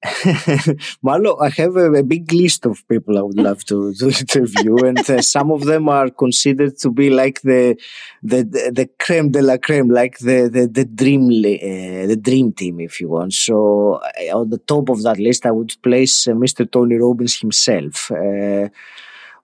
Marlo, 1.04 1.36
I 1.42 1.48
have 1.48 1.74
a, 1.76 1.92
a, 1.92 2.02
big 2.04 2.32
list 2.32 2.64
of 2.66 2.86
people 2.86 3.18
I 3.18 3.22
would 3.22 3.36
love 3.36 3.64
to, 3.64 3.92
to 3.94 4.06
interview, 4.06 4.76
and 4.84 4.98
uh, 5.10 5.20
some 5.20 5.50
of 5.50 5.64
them 5.64 5.88
are 5.88 6.08
considered 6.08 6.78
to 6.78 6.90
be 6.92 7.10
like 7.10 7.40
the 7.40 7.76
the 8.22 8.44
the, 8.44 8.88
creme 9.00 9.32
de 9.32 9.42
la 9.42 9.56
creme, 9.56 9.90
like 9.90 10.18
the 10.18 10.48
the, 10.48 10.68
the 10.68 10.84
dream 10.84 11.24
uh, 11.30 12.06
the 12.06 12.16
dream 12.16 12.52
team, 12.52 12.78
if 12.78 13.00
you 13.00 13.08
want. 13.08 13.32
So 13.32 14.00
uh, 14.30 14.38
on 14.38 14.50
the 14.50 14.58
top 14.58 14.88
of 14.88 15.02
that 15.02 15.18
list, 15.18 15.44
I 15.46 15.50
would 15.50 15.74
place 15.82 16.28
uh, 16.28 16.32
Mr. 16.32 16.70
Tony 16.70 16.94
Robbins 16.94 17.40
himself. 17.40 18.12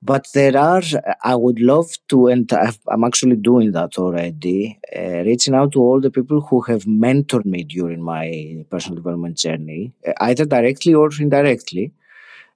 But 0.04 0.26
there 0.34 0.56
are, 0.58 0.82
I 1.22 1.34
would 1.34 1.60
love 1.60 1.88
to, 2.10 2.26
and 2.28 2.52
i 2.52 2.70
am 2.92 3.04
actually 3.04 3.36
doing 3.36 3.72
that 3.72 3.96
already, 3.96 4.78
uh, 4.94 5.22
reaching 5.30 5.54
out 5.54 5.72
to 5.72 5.80
all 5.80 5.98
the 6.00 6.10
people 6.10 6.42
who 6.42 6.60
have 6.62 6.84
mentored 6.84 7.46
me 7.46 7.64
during 7.64 8.02
my 8.02 8.64
personal 8.70 8.96
development 8.96 9.38
journey, 9.38 9.94
uh, 10.06 10.12
either 10.20 10.44
directly 10.44 10.92
or 10.92 11.08
indirectly, 11.18 11.92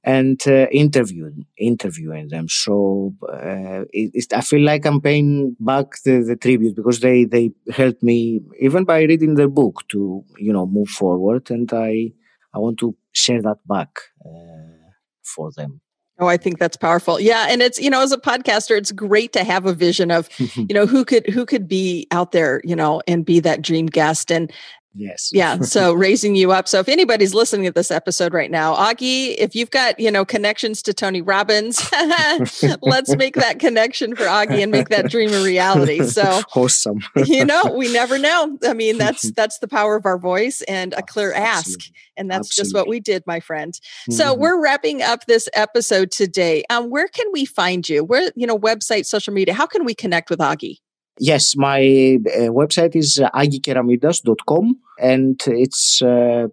and 0.05 0.41
uh, 0.49 0.67
interviewing 0.73 1.47
interviewing 1.59 2.29
them. 2.29 2.49
So 2.49 3.15
uh, 3.29 3.85
it, 3.93 4.33
I 4.35 4.43
feel 4.43 4.63
like 4.63 4.87
I'm 4.87 5.01
paying 5.01 5.57
back 5.61 5.89
the, 6.05 6.23
the 6.23 6.37
tribute 6.37 6.77
because 6.77 7.01
they 7.01 7.25
they 7.25 7.53
helped 7.73 8.03
me 8.03 8.41
even 8.61 8.85
by 8.85 9.03
reading 9.03 9.35
their 9.37 9.49
book 9.61 9.85
to 9.91 10.25
you 10.39 10.53
know 10.53 10.67
move 10.67 10.89
forward, 10.91 11.51
and 11.51 11.73
I 11.73 12.13
I 12.55 12.59
want 12.59 12.79
to 12.81 12.97
share 13.13 13.43
that 13.43 13.61
back 13.67 13.93
uh, 14.25 14.91
for 15.25 15.51
them. 15.57 15.81
Oh, 16.21 16.27
I 16.27 16.37
think 16.37 16.59
that's 16.59 16.77
powerful. 16.77 17.21
Yeah, 17.21 17.47
and 17.49 17.63
it's 17.63 17.79
you 17.79 17.91
know, 17.91 18.03
as 18.03 18.11
a 18.11 18.19
podcaster, 18.19 18.77
it's 18.77 18.91
great 18.91 19.33
to 19.35 19.45
have 19.45 19.67
a 19.67 19.73
vision 19.73 20.11
of 20.11 20.29
you 20.39 20.75
know 20.75 20.87
who 20.87 21.05
could 21.05 21.29
who 21.29 21.47
could 21.47 21.69
be 21.69 22.07
out 22.11 22.33
there, 22.33 22.61
you 22.65 22.75
know, 22.75 23.01
and 23.07 23.25
be 23.25 23.39
that 23.41 23.63
dream 23.63 23.87
guest. 23.87 24.33
And 24.33 24.53
Yes. 24.99 25.31
Yeah. 25.39 25.61
So 25.61 25.93
raising 25.93 26.35
you 26.35 26.51
up. 26.51 26.67
So 26.67 26.81
if 26.81 26.89
anybody's 26.89 27.33
listening 27.33 27.67
to 27.67 27.73
this 27.73 27.93
episode 27.93 28.35
right 28.35 28.51
now, 28.51 28.75
Augie, 28.75 29.37
if 29.39 29.55
you've 29.55 29.71
got, 29.71 30.01
you 30.01 30.11
know, 30.11 30.25
connections 30.25 30.83
to 30.83 30.93
Tony 30.93 31.23
Robbins, 31.23 31.89
let's 32.83 33.15
make 33.15 33.37
that 33.37 33.61
connection 33.61 34.17
for 34.17 34.25
Augie 34.25 34.61
and 34.61 34.73
make 34.73 34.89
that 34.89 35.11
dream 35.11 35.33
a 35.33 35.45
reality. 35.45 36.03
So 36.03 36.43
awesome. 36.57 36.99
you 37.25 37.45
know, 37.45 37.73
we 37.77 37.93
never 37.93 38.19
know. 38.19 38.59
I 38.67 38.73
mean, 38.73 38.99
that's 38.99 39.31
that's 39.33 39.61
the 39.61 39.69
power 39.69 39.95
of 39.95 40.07
our 40.07 40.19
voice 40.19 40.63
and 40.63 40.93
a 40.95 41.03
clear 41.03 41.33
ask. 41.33 41.79
And 42.17 42.29
that's 42.29 42.49
Absolutely. 42.49 42.65
just 42.65 42.75
what 42.75 42.89
we 42.89 42.99
did, 42.99 43.23
my 43.27 43.39
friend. 43.39 43.73
Mm-hmm. 43.75 44.13
So 44.15 44.35
we're 44.35 44.61
wrapping 44.61 45.03
up 45.03 45.27
this 45.27 45.49
episode 45.55 46.11
today. 46.11 46.65
Um, 46.69 46.91
where 46.91 47.07
can 47.07 47.27
we 47.33 47.45
find 47.45 47.89
you? 47.89 48.03
Where, 48.03 48.33
you 48.35 48.47
know, 48.47 48.59
website, 48.59 49.07
social 49.07 49.33
media, 49.33 49.55
how 49.55 49.67
can 49.67 49.85
we 49.85 49.95
connect 49.95 50.31
with 50.31 50.41
Augie? 50.41 50.79
Yes, 51.21 51.57
my 51.57 51.81
uh, 52.27 52.51
website 52.51 52.95
is 52.95 53.19
uh, 53.19 53.31
agikeramidas.com 53.31 54.77
and 55.01 55.41
it's 55.47 56.03
uh, 56.03 56.49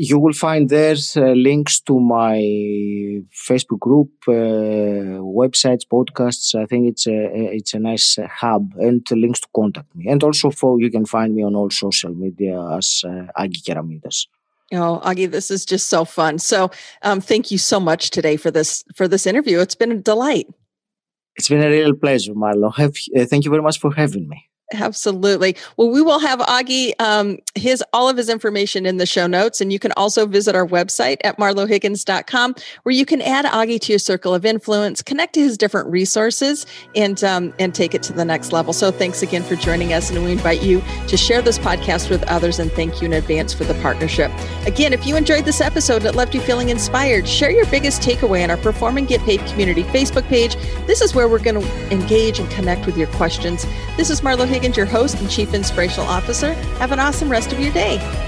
you 0.00 0.18
will 0.18 0.32
find 0.32 0.68
there 0.68 0.96
uh, 1.16 1.32
links 1.32 1.80
to 1.80 1.98
my 1.98 2.38
Facebook 3.48 3.80
group, 3.80 4.10
uh, 4.28 5.18
websites, 5.42 5.82
podcasts. 5.92 6.54
I 6.54 6.66
think 6.66 6.86
it's 6.86 7.06
a 7.08 7.28
it's 7.34 7.74
a 7.74 7.80
nice 7.80 8.16
hub 8.40 8.74
and 8.76 9.04
links 9.10 9.40
to 9.40 9.48
contact 9.54 9.94
me. 9.96 10.06
And 10.08 10.22
also, 10.22 10.50
for 10.50 10.80
you 10.80 10.90
can 10.90 11.04
find 11.04 11.34
me 11.34 11.42
on 11.42 11.56
all 11.56 11.70
social 11.70 12.14
media 12.14 12.60
as 12.76 13.02
uh, 13.04 13.26
Agi 13.36 13.62
Keramidas. 13.66 14.28
Oh, 14.72 15.00
Augie, 15.02 15.30
this 15.30 15.50
is 15.50 15.64
just 15.64 15.88
so 15.88 16.04
fun. 16.04 16.38
So, 16.38 16.70
um, 17.02 17.20
thank 17.20 17.50
you 17.50 17.58
so 17.58 17.80
much 17.80 18.10
today 18.10 18.36
for 18.36 18.50
this 18.50 18.84
for 18.94 19.08
this 19.08 19.26
interview. 19.26 19.58
It's 19.58 19.74
been 19.74 19.92
a 19.92 19.96
delight. 19.96 20.46
It's 21.38 21.48
been 21.48 21.62
a 21.62 21.70
real 21.70 21.94
pleasure, 21.94 22.34
Marlon. 22.34 22.74
Have, 22.76 22.94
uh, 23.16 23.24
thank 23.24 23.44
you 23.44 23.50
very 23.50 23.62
much 23.62 23.78
for 23.78 23.94
having 23.94 24.28
me. 24.28 24.47
Absolutely. 24.74 25.56
Well, 25.78 25.88
we 25.88 26.02
will 26.02 26.18
have 26.18 26.40
Augie 26.40 26.92
um, 27.00 27.38
his 27.54 27.82
all 27.94 28.06
of 28.06 28.18
his 28.18 28.28
information 28.28 28.84
in 28.84 28.98
the 28.98 29.06
show 29.06 29.26
notes, 29.26 29.62
and 29.62 29.72
you 29.72 29.78
can 29.78 29.92
also 29.92 30.26
visit 30.26 30.54
our 30.54 30.66
website 30.66 31.16
at 31.24 31.38
marlohiggins.com, 31.38 32.54
where 32.82 32.94
you 32.94 33.06
can 33.06 33.22
add 33.22 33.46
Augie 33.46 33.80
to 33.80 33.92
your 33.92 33.98
circle 33.98 34.34
of 34.34 34.44
influence, 34.44 35.00
connect 35.00 35.32
to 35.34 35.40
his 35.40 35.56
different 35.56 35.88
resources, 35.88 36.66
and 36.94 37.24
um, 37.24 37.54
and 37.58 37.74
take 37.74 37.94
it 37.94 38.02
to 38.04 38.12
the 38.12 38.26
next 38.26 38.52
level. 38.52 38.74
So, 38.74 38.90
thanks 38.90 39.22
again 39.22 39.42
for 39.42 39.56
joining 39.56 39.94
us, 39.94 40.10
and 40.10 40.22
we 40.22 40.32
invite 40.32 40.62
you 40.62 40.82
to 41.06 41.16
share 41.16 41.40
this 41.40 41.58
podcast 41.58 42.10
with 42.10 42.22
others. 42.24 42.58
And 42.58 42.70
thank 42.72 43.00
you 43.00 43.06
in 43.06 43.14
advance 43.14 43.54
for 43.54 43.64
the 43.64 43.74
partnership. 43.80 44.30
Again, 44.66 44.92
if 44.92 45.06
you 45.06 45.16
enjoyed 45.16 45.46
this 45.46 45.62
episode 45.62 46.02
and 46.02 46.06
it 46.06 46.14
left 46.14 46.34
you 46.34 46.42
feeling 46.42 46.68
inspired, 46.68 47.26
share 47.26 47.50
your 47.50 47.66
biggest 47.66 48.02
takeaway 48.02 48.44
on 48.44 48.50
our 48.50 48.58
Perform 48.58 48.98
and 48.98 49.08
Get 49.08 49.22
Paid 49.22 49.40
community 49.46 49.84
Facebook 49.84 50.24
page. 50.24 50.56
This 50.86 51.00
is 51.00 51.14
where 51.14 51.26
we're 51.26 51.38
going 51.38 51.58
to 51.58 51.90
engage 51.90 52.38
and 52.38 52.50
connect 52.50 52.84
with 52.84 52.98
your 52.98 53.08
questions. 53.08 53.64
This 53.96 54.10
is 54.10 54.20
Marlo 54.20 54.46
Higgins 54.46 54.57
Higgins, 54.58 54.76
your 54.76 54.86
host 54.86 55.20
and 55.20 55.30
Chief 55.30 55.54
Inspirational 55.54 56.08
Officer. 56.08 56.52
Have 56.80 56.90
an 56.90 56.98
awesome 56.98 57.30
rest 57.30 57.52
of 57.52 57.60
your 57.60 57.72
day. 57.72 58.27